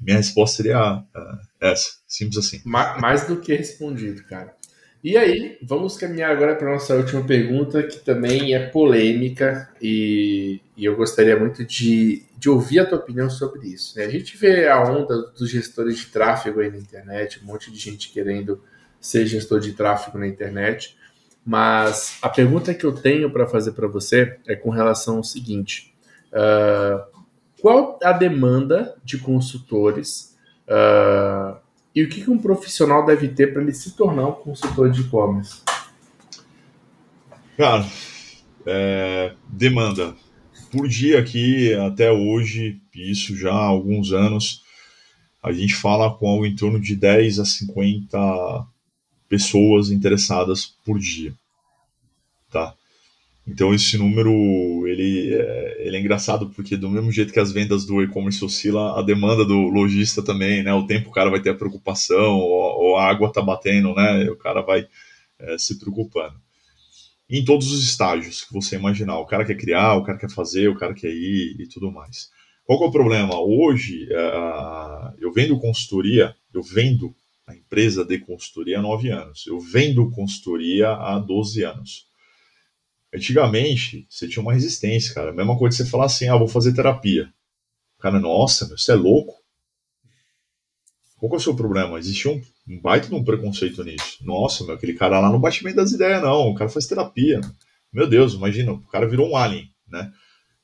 [0.01, 2.61] minha resposta seria uh, essa, simples assim.
[3.01, 4.57] Mais do que respondido, cara.
[5.03, 10.61] E aí, vamos caminhar agora para a nossa última pergunta, que também é polêmica e,
[10.77, 13.99] e eu gostaria muito de, de, ouvir a tua opinião sobre isso.
[13.99, 14.05] Né?
[14.05, 17.81] A gente vê a onda dos gestores de tráfego aí na internet, um monte de
[17.81, 18.63] gente querendo
[19.01, 20.97] ser gestor de tráfego na internet,
[21.45, 25.93] mas a pergunta que eu tenho para fazer para você é com relação ao seguinte:
[26.29, 27.03] uh,
[27.61, 30.39] qual a demanda de consultores?
[30.69, 31.62] Uh,
[31.95, 35.61] e o que um profissional deve ter para ele se tornar um consultor de e-commerce?
[37.57, 37.87] Cara,
[38.67, 40.15] é, demanda.
[40.71, 44.63] Por dia aqui, até hoje, isso já há alguns anos,
[45.43, 48.67] a gente fala com algo em torno de 10 a 50
[49.29, 51.35] pessoas interessadas por dia.
[52.51, 52.75] Tá?
[53.47, 57.85] Então esse número ele é, ele é engraçado porque do mesmo jeito que as vendas
[57.85, 60.73] do e-commerce oscila, a demanda do lojista também, né?
[60.73, 64.31] O tempo o cara vai ter a preocupação, ou, ou a água tá batendo, né?
[64.31, 64.87] O cara vai
[65.41, 66.41] é, se preocupando.
[67.29, 70.69] Em todos os estágios que você imaginar, o cara quer criar, o cara quer fazer,
[70.69, 72.31] o cara quer ir e tudo mais.
[72.65, 73.41] Qual é o problema?
[73.41, 77.13] Hoje é, eu vendo consultoria, eu vendo
[77.47, 82.12] a empresa de consultoria há nove anos, eu vendo consultoria há 12 anos.
[83.15, 85.31] Antigamente, você tinha uma resistência, cara.
[85.31, 87.33] A mesma coisa de você falar assim, ah, vou fazer terapia.
[88.01, 89.35] Cara, nossa, meu, você é louco?
[91.19, 91.99] Qual que é o seu problema?
[91.99, 94.19] Existiam um baita de um preconceito nisso.
[94.23, 96.49] Nossa, meu, aquele cara lá não bate bem das ideias, não.
[96.49, 97.41] O cara faz terapia.
[97.93, 100.11] Meu Deus, imagina, o cara virou um alien, né?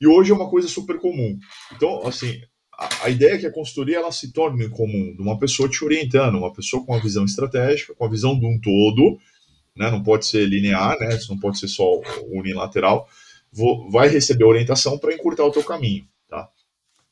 [0.01, 1.37] E hoje é uma coisa super comum.
[1.73, 2.41] Então, assim,
[2.73, 5.83] a, a ideia é que a consultoria ela se torne comum, de uma pessoa te
[5.83, 9.19] orientando, uma pessoa com uma visão estratégica, com a visão de um todo,
[9.79, 9.89] né?
[9.89, 11.15] Não pode ser linear, né?
[11.15, 11.85] Isso não pode ser só
[12.27, 13.07] unilateral.
[13.51, 16.49] Vou, vai receber orientação para encurtar o teu caminho, tá?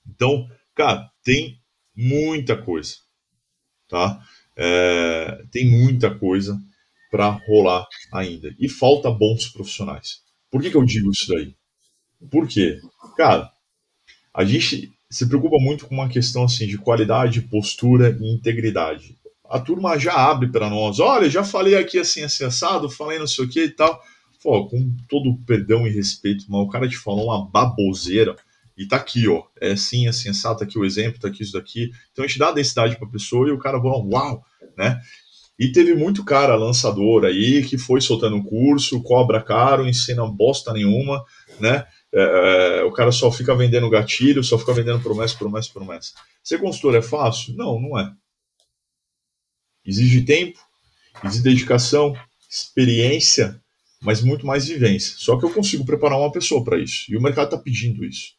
[0.05, 1.59] Então, cara, tem
[1.95, 2.95] muita coisa,
[3.87, 4.21] tá?
[4.55, 6.59] É, tem muita coisa
[7.09, 8.53] para rolar ainda.
[8.59, 10.21] E falta bons profissionais.
[10.51, 11.55] Por que, que eu digo isso daí?
[12.29, 12.79] Por quê?
[13.15, 13.49] Cara,
[14.33, 19.17] a gente se preocupa muito com uma questão assim de qualidade, postura e integridade.
[19.49, 23.27] A turma já abre para nós, olha, já falei aqui assim, assim, assado, falei não
[23.27, 24.01] sei o que e tal.
[24.43, 28.35] Pô, com todo perdão e respeito, mas o cara te falou uma baboseira
[28.77, 29.43] e tá aqui, ó.
[29.59, 31.91] É assim, assim, assado, tá aqui o exemplo, tá aqui isso daqui.
[32.11, 34.45] Então a gente dá a densidade pra pessoa e o cara fala, uau,
[34.77, 35.01] né?
[35.59, 41.23] E teve muito cara lançador aí que foi soltando curso, cobra caro, ensina bosta nenhuma,
[41.59, 41.85] né?
[42.13, 46.13] É, é, o cara só fica vendendo gatilho, só fica vendendo promessa, promessa, promessa.
[46.43, 47.55] Ser consultor é fácil?
[47.55, 48.11] Não, não é.
[49.87, 50.59] Exige tempo,
[51.23, 52.13] exige dedicação,
[52.49, 53.59] experiência,
[54.01, 55.15] mas muito mais vivência.
[55.17, 57.05] Só que eu consigo preparar uma pessoa para isso.
[57.09, 58.35] E o mercado está pedindo isso.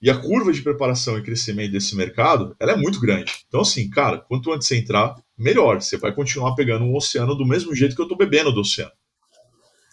[0.00, 3.32] E a curva de preparação e crescimento desse mercado, ela é muito grande.
[3.48, 5.80] Então, assim, cara, quanto antes você entrar, melhor.
[5.80, 8.92] Você vai continuar pegando um oceano do mesmo jeito que eu estou bebendo do oceano.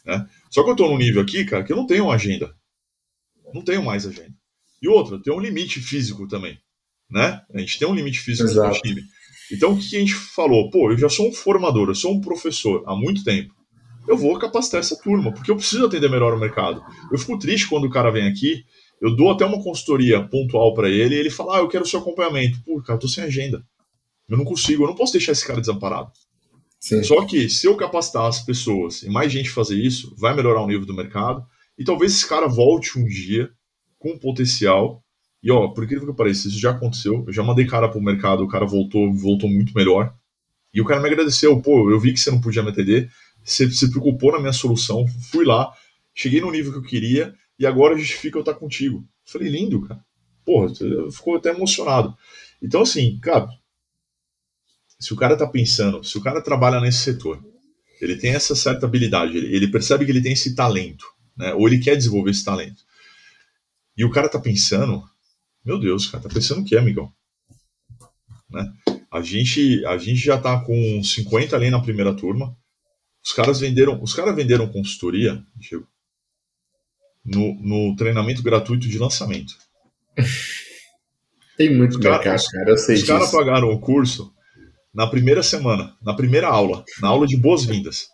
[0.05, 0.27] Né?
[0.49, 2.53] Só que eu estou num nível aqui, cara, que eu não tenho uma agenda.
[3.53, 4.33] Não tenho mais agenda.
[4.81, 6.59] E outra, tem um limite físico também.
[7.09, 7.41] Né?
[7.53, 9.01] A gente tem um limite físico no time.
[9.53, 10.69] Então, o que a gente falou?
[10.69, 13.53] Pô, eu já sou um formador, eu sou um professor há muito tempo.
[14.07, 16.83] Eu vou capacitar essa turma, porque eu preciso atender melhor o mercado.
[17.11, 18.65] Eu fico triste quando o cara vem aqui
[19.03, 21.87] eu dou até uma consultoria pontual para ele e ele fala: Ah, eu quero o
[21.87, 22.63] seu acompanhamento.
[22.63, 23.61] Pô, cara, eu tô sem agenda.
[24.29, 26.09] Eu não consigo, eu não posso deixar esse cara desamparado.
[26.79, 27.03] Sim.
[27.03, 30.67] Só que se eu capacitar as pessoas e mais gente fazer isso, vai melhorar o
[30.67, 31.45] nível do mercado.
[31.77, 33.49] E talvez esse cara volte um dia
[33.99, 35.03] com potencial.
[35.43, 37.25] E ó, por incrível que pareça, isso já aconteceu.
[37.27, 40.15] Eu já mandei cara pro mercado, o cara voltou, voltou muito melhor.
[40.73, 43.11] E o cara me agradeceu, pô, eu vi que você não podia me atender,
[43.43, 45.71] você se preocupou na minha solução, fui lá,
[46.15, 49.05] cheguei no nível que eu queria e agora justifica eu estar contigo.
[49.25, 50.03] falei, lindo, cara.
[50.45, 50.73] Porra,
[51.11, 52.15] ficou até emocionado.
[52.61, 53.47] Então, assim, cara,
[54.99, 57.43] se o cara tá pensando, se o cara trabalha nesse setor,
[58.01, 61.05] ele tem essa certa habilidade, ele, ele percebe que ele tem esse talento,
[61.37, 61.53] né?
[61.53, 62.83] Ou ele quer desenvolver esse talento.
[63.95, 65.03] E o cara tá pensando,
[65.65, 67.11] meu Deus, cara, tá pensando o que, amigão?
[68.49, 68.71] Né?
[69.11, 72.55] A gente, a gente já tá com 50 ali na primeira turma.
[73.23, 75.87] Os caras venderam, os caras venderam consultoria, Diego,
[77.23, 79.53] no, no treinamento gratuito de lançamento.
[81.57, 84.33] Tem muito os mercado, cara, cara, eu sei Os caras pagaram o curso
[84.93, 88.07] na primeira semana, na primeira aula, na aula de boas-vindas.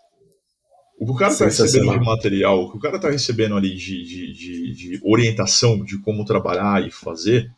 [0.99, 3.73] O que o cara está recebendo de material, o que o cara está recebendo ali
[3.73, 7.49] de, de, de, de, orientação de como trabalhar e fazer,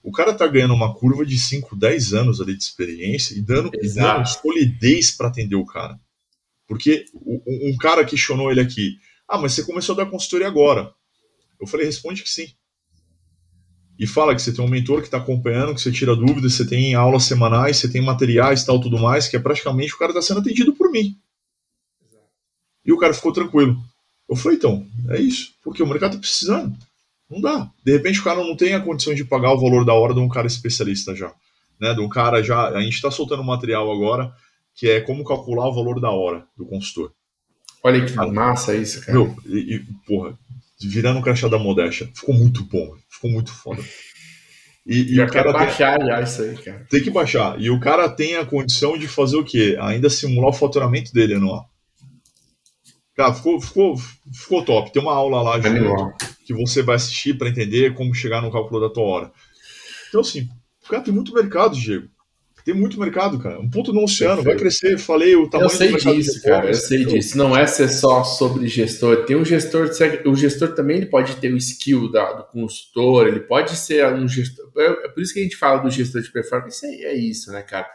[0.00, 3.72] o cara está ganhando uma curva de 5, 10 anos ali de experiência e dando,
[3.92, 5.98] dando solidez para atender o cara.
[6.68, 7.06] Porque
[7.44, 8.96] um cara questionou ele aqui,
[9.28, 10.92] ah, mas você começou a dar consultoria agora.
[11.60, 12.46] Eu falei, responde que sim.
[13.98, 16.64] E fala que você tem um mentor que está acompanhando, que você tira dúvidas, você
[16.64, 20.22] tem aulas semanais, você tem materiais tal, tudo mais, que é praticamente o cara está
[20.22, 21.18] sendo atendido por mim.
[22.86, 23.76] E o cara ficou tranquilo.
[24.28, 25.52] Eu falei, então, é isso.
[25.62, 26.76] Porque o mercado está precisando.
[27.28, 27.70] Não dá.
[27.84, 30.20] De repente o cara não tem a condição de pagar o valor da hora de
[30.20, 31.32] um cara especialista já.
[31.80, 31.92] Né?
[31.94, 32.68] De um cara já.
[32.68, 34.32] A gente está soltando um material agora
[34.74, 37.12] que é como calcular o valor da hora do consultor.
[37.82, 39.12] Olha que massa isso, cara.
[39.12, 40.38] Meu, e, e, porra,
[40.80, 42.10] virando o crachá da modéstia.
[42.14, 43.82] Ficou muito bom, ficou muito foda.
[44.86, 46.86] E, e o cara baixar tem, já isso aí, cara.
[46.90, 47.60] Tem que baixar.
[47.60, 49.76] E o cara tem a condição de fazer o quê?
[49.80, 51.68] Ainda simular o faturamento dele anual.
[53.16, 53.96] Cara, ficou, ficou,
[54.32, 54.92] ficou top.
[54.92, 56.14] Tem uma aula lá junto,
[56.44, 59.32] que você vai assistir para entender como chegar no cálculo da tua hora.
[60.08, 60.48] Então, assim,
[60.88, 62.08] cara, tem muito mercado, Diego.
[62.66, 63.60] Tem muito mercado, cara.
[63.60, 64.98] Um ponto no oceano, vai crescer.
[64.98, 66.66] Falei o tamanho Eu sei disso, cara.
[66.66, 67.38] Eu sei então, disso.
[67.38, 69.24] Não é ser só sobre gestor.
[69.24, 69.88] Tem um gestor,
[70.26, 74.26] o gestor também ele pode ter o skill da, do consultor, ele pode ser um
[74.26, 74.68] gestor.
[74.76, 76.84] É, é por isso que a gente fala do gestor de performance.
[76.84, 77.86] É, é isso, né, cara?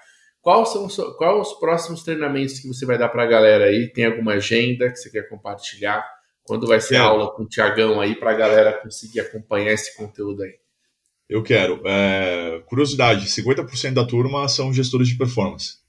[0.41, 0.87] Quais são
[1.17, 3.87] quais os próximos treinamentos que você vai dar para a galera aí?
[3.87, 6.03] Tem alguma agenda que você quer compartilhar?
[6.43, 10.41] Quando vai ser aula com o Tiagão aí para a galera conseguir acompanhar esse conteúdo
[10.41, 10.55] aí?
[11.29, 11.81] Eu quero.
[11.85, 15.80] É, curiosidade: 50% da turma são gestores de performance.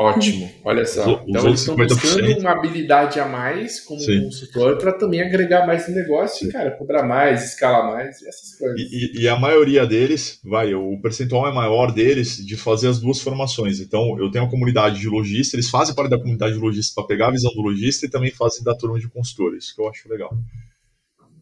[0.00, 1.22] Ótimo, olha só.
[1.28, 4.24] Então eles estão buscando uma habilidade a mais como Sim.
[4.24, 8.80] consultor para também agregar mais no negócio e, cara, cobrar mais, escalar mais, essas coisas.
[8.80, 13.20] E, e, a maioria deles, vai, o percentual é maior deles de fazer as duas
[13.20, 13.78] formações.
[13.78, 17.06] Então, eu tenho a comunidade de lojista, eles fazem parte da comunidade de lojista para
[17.06, 20.08] pegar a visão do lojista e também fazem da turma de consultores, que eu acho
[20.08, 20.34] legal.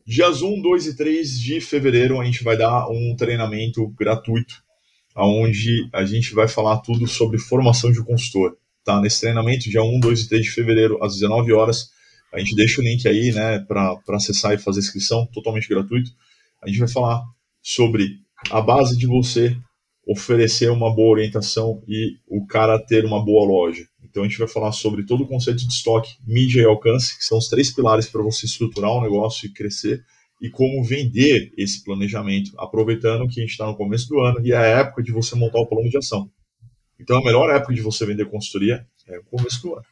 [0.05, 4.67] Dias 1, 2 e 3 de fevereiro, a gente vai dar um treinamento gratuito
[5.17, 8.57] onde a gente vai falar tudo sobre formação de consultor.
[8.85, 9.01] Tá?
[9.01, 11.91] Nesse treinamento, dia 1, 2 e 3 de fevereiro, às 19 horas,
[12.33, 16.11] a gente deixa o link aí né, para acessar e fazer inscrição, totalmente gratuito.
[16.63, 17.23] A gente vai falar
[17.63, 18.19] sobre
[18.51, 19.57] a base de você
[20.07, 23.87] oferecer uma boa orientação e o cara ter uma boa loja.
[24.03, 27.25] Então a gente vai falar sobre todo o conceito de estoque, mídia e alcance, que
[27.25, 30.03] são os três pilares para você estruturar um negócio e crescer
[30.41, 34.53] e como vender esse planejamento, aproveitando que a gente está no começo do ano e
[34.53, 36.31] é a época de você montar o plano de ação.
[36.99, 39.85] Então, a melhor época de você vender consultoria é o começo do ano.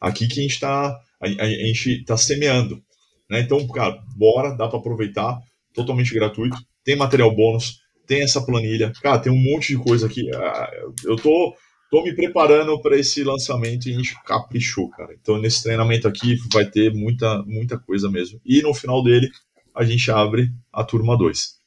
[0.00, 2.82] Aqui que a gente está a, a, gente tá semeando.
[3.30, 3.40] Né?
[3.40, 5.38] Então, cara, bora, dá para aproveitar,
[5.72, 6.56] totalmente gratuito.
[6.84, 8.92] Tem material bônus, tem essa planilha.
[9.00, 10.28] Cara, tem um monte de coisa aqui.
[10.34, 10.70] Ah,
[11.04, 11.54] eu tô
[11.92, 15.12] tô me preparando para esse lançamento e gente caprichou, cara.
[15.12, 18.40] Então, nesse treinamento aqui vai ter muita, muita coisa mesmo.
[18.46, 19.28] E no final dele,
[19.74, 21.60] a gente abre a turma 2.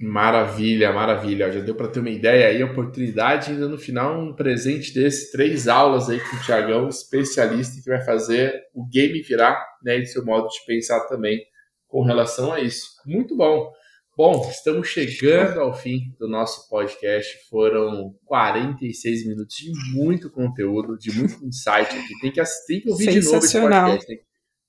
[0.00, 1.52] Maravilha, maravilha.
[1.52, 3.50] Já deu para ter uma ideia aí, oportunidade.
[3.50, 8.02] Ainda no final, um presente desse, três aulas aí com o Tiagão, especialista que vai
[8.02, 9.98] fazer o game virar, né?
[9.98, 11.44] E seu modo de pensar também
[11.86, 12.86] com relação a isso.
[13.04, 13.70] Muito bom.
[14.18, 17.38] Bom, estamos chegando ao fim do nosso podcast.
[17.48, 22.18] Foram 46 minutos de muito conteúdo, de muito insight aqui.
[22.20, 24.06] Tem que, tem que ouvir de novo esse podcast.
[24.08, 24.18] Tem,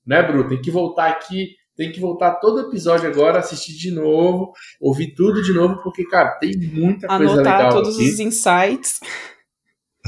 [0.06, 0.48] né, Bru?
[0.48, 5.42] Tem que voltar aqui, tem que voltar todo episódio agora, assistir de novo, ouvir tudo
[5.42, 9.00] de novo, porque, cara, tem muita Anotar coisa legal Anotar todos os insights.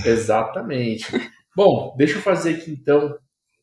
[0.06, 1.08] Exatamente.
[1.58, 3.18] Bom, deixa eu fazer aqui então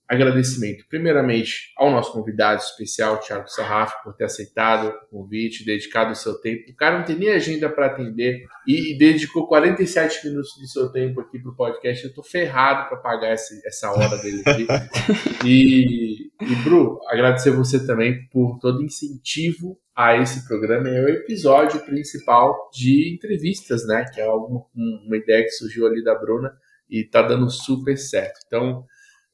[0.08, 6.16] agradecimento, primeiramente, ao nosso convidado especial, Thiago Sarraf, por ter aceitado o convite, dedicado o
[6.16, 6.70] seu tempo.
[6.70, 10.90] O cara não tem nem agenda para atender e, e, dedicou 47 minutos de seu
[10.90, 12.02] tempo aqui para o podcast.
[12.02, 14.66] Eu estou ferrado para pagar essa, essa hora dele aqui.
[15.44, 20.88] e, e, Bru, agradecer você também por todo incentivo a esse programa.
[20.88, 24.06] É o episódio principal de entrevistas, né?
[24.14, 26.50] Que é alguma, uma ideia que surgiu ali da Bruna
[26.88, 28.40] e está dando super certo.
[28.46, 28.86] Então,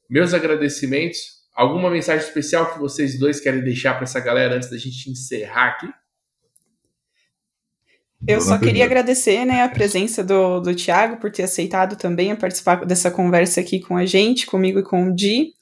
[0.09, 1.19] meus agradecimentos.
[1.53, 5.67] Alguma mensagem especial que vocês dois querem deixar para essa galera antes da gente encerrar
[5.69, 5.87] aqui?
[8.27, 12.35] Eu só queria agradecer né, a presença do, do Tiago por ter aceitado também a
[12.35, 15.53] participar dessa conversa aqui com a gente, comigo e com o Di.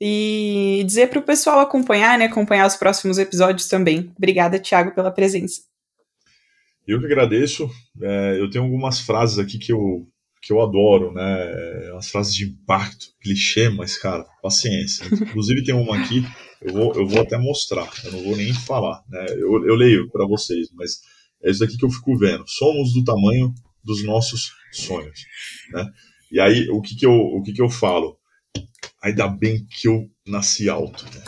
[0.00, 4.12] E dizer para o pessoal acompanhar, né, acompanhar os próximos episódios também.
[4.16, 5.62] Obrigada, Tiago, pela presença.
[6.86, 7.70] Eu que agradeço.
[8.02, 10.06] É, eu tenho algumas frases aqui que eu
[10.44, 11.90] que eu adoro, né?
[11.92, 15.06] Umas frases de impacto, clichê, mas, cara, paciência.
[15.06, 16.22] Inclusive tem uma aqui,
[16.60, 19.24] eu vou, eu vou até mostrar, eu não vou nem falar, né?
[19.30, 21.00] Eu, eu leio para vocês, mas
[21.42, 22.44] é isso aqui que eu fico vendo.
[22.46, 25.24] Somos do tamanho dos nossos sonhos,
[25.72, 25.90] né?
[26.30, 28.18] E aí, o que que eu, o que que eu falo?
[29.02, 31.22] Ainda bem que eu nasci alto, né?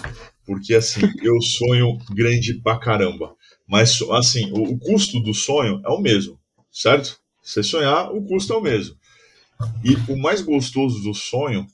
[0.44, 3.34] Porque, assim, eu sonho grande pra caramba.
[3.66, 6.38] Mas, assim, o, o custo do sonho é o mesmo,
[6.70, 7.18] certo?
[7.42, 8.96] Você sonhar, o custo é o mesmo.
[9.84, 11.66] E o mais gostoso do sonho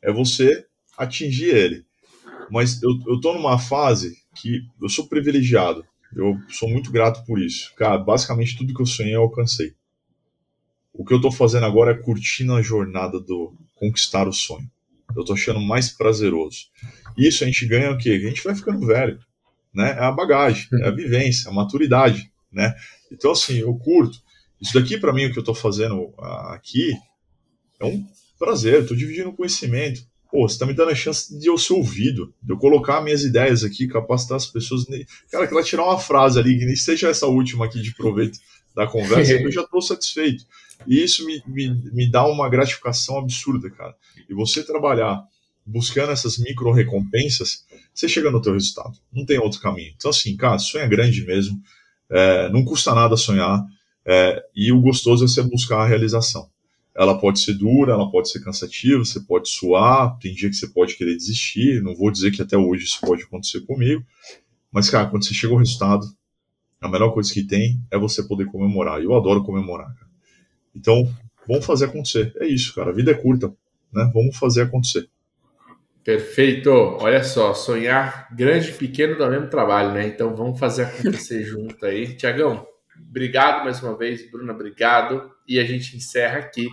[0.00, 0.66] é você
[0.96, 1.84] atingir ele.
[2.50, 5.84] Mas eu, eu tô numa fase que eu sou privilegiado.
[6.14, 7.72] Eu sou muito grato por isso.
[7.76, 9.74] Cara, basicamente tudo que eu sonhei eu alcancei.
[10.92, 14.70] O que eu tô fazendo agora é curtindo a jornada do conquistar o sonho.
[15.16, 16.66] Eu tô achando mais prazeroso.
[17.16, 18.10] Isso a gente ganha o quê?
[18.10, 19.18] A gente vai ficando velho,
[19.74, 19.92] né?
[19.92, 22.74] É a bagagem, é a vivência, a maturidade, né?
[23.10, 24.18] Então assim, eu curto.
[24.60, 26.14] Isso daqui para mim o que eu tô fazendo
[26.50, 26.92] aqui
[27.82, 28.04] é um
[28.38, 30.02] prazer, estou dividindo conhecimento.
[30.30, 33.22] Pô, você está me dando a chance de eu ser ouvido, de eu colocar minhas
[33.22, 34.86] ideias aqui, capacitar as pessoas.
[35.30, 38.38] Cara, que ela tirar uma frase ali, que nem seja essa última aqui de proveito
[38.74, 40.44] da conversa, eu já estou satisfeito.
[40.86, 43.94] E isso me, me, me dá uma gratificação absurda, cara.
[44.28, 45.22] E você trabalhar
[45.64, 47.64] buscando essas micro recompensas,
[47.94, 48.98] você chega no teu resultado.
[49.12, 49.92] Não tem outro caminho.
[49.94, 51.60] Então, assim, cara, sonha grande mesmo.
[52.10, 53.62] É, não custa nada sonhar.
[54.04, 56.50] É, e o gostoso é você buscar a realização
[56.94, 60.68] ela pode ser dura, ela pode ser cansativa, você pode suar, tem dia que você
[60.68, 61.82] pode querer desistir.
[61.82, 64.04] Não vou dizer que até hoje isso pode acontecer comigo,
[64.70, 66.06] mas, cara, quando você chega ao resultado,
[66.80, 69.02] a melhor coisa que tem é você poder comemorar.
[69.02, 70.10] Eu adoro comemorar, cara.
[70.74, 71.08] Então,
[71.46, 72.32] vamos fazer acontecer.
[72.40, 72.90] É isso, cara.
[72.90, 73.48] A vida é curta,
[73.92, 74.10] né?
[74.12, 75.08] Vamos fazer acontecer.
[76.02, 76.70] Perfeito.
[76.70, 80.06] Olha só, sonhar grande e pequeno dá mesmo trabalho, né?
[80.06, 82.16] Então vamos fazer acontecer junto aí.
[82.16, 82.66] Tiagão,
[83.08, 85.30] obrigado mais uma vez, Bruna, obrigado.
[85.46, 86.68] E a gente encerra aqui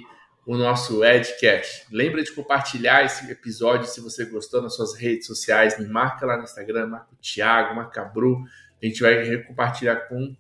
[0.45, 1.86] o nosso Edcast.
[1.91, 5.80] Lembra de compartilhar esse episódio se você gostou nas suas redes sociais.
[5.80, 8.43] Me marca lá no Instagram, marca o Thiago, marca a Bru.
[8.82, 10.36] A gente vai compartilhar com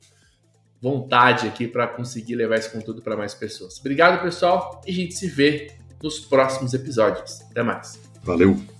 [0.81, 3.79] vontade aqui para conseguir levar esse conteúdo para mais pessoas.
[3.79, 5.71] Obrigado, pessoal, e a gente se vê
[6.01, 7.41] nos próximos episódios.
[7.51, 7.99] Até mais.
[8.23, 8.78] Valeu!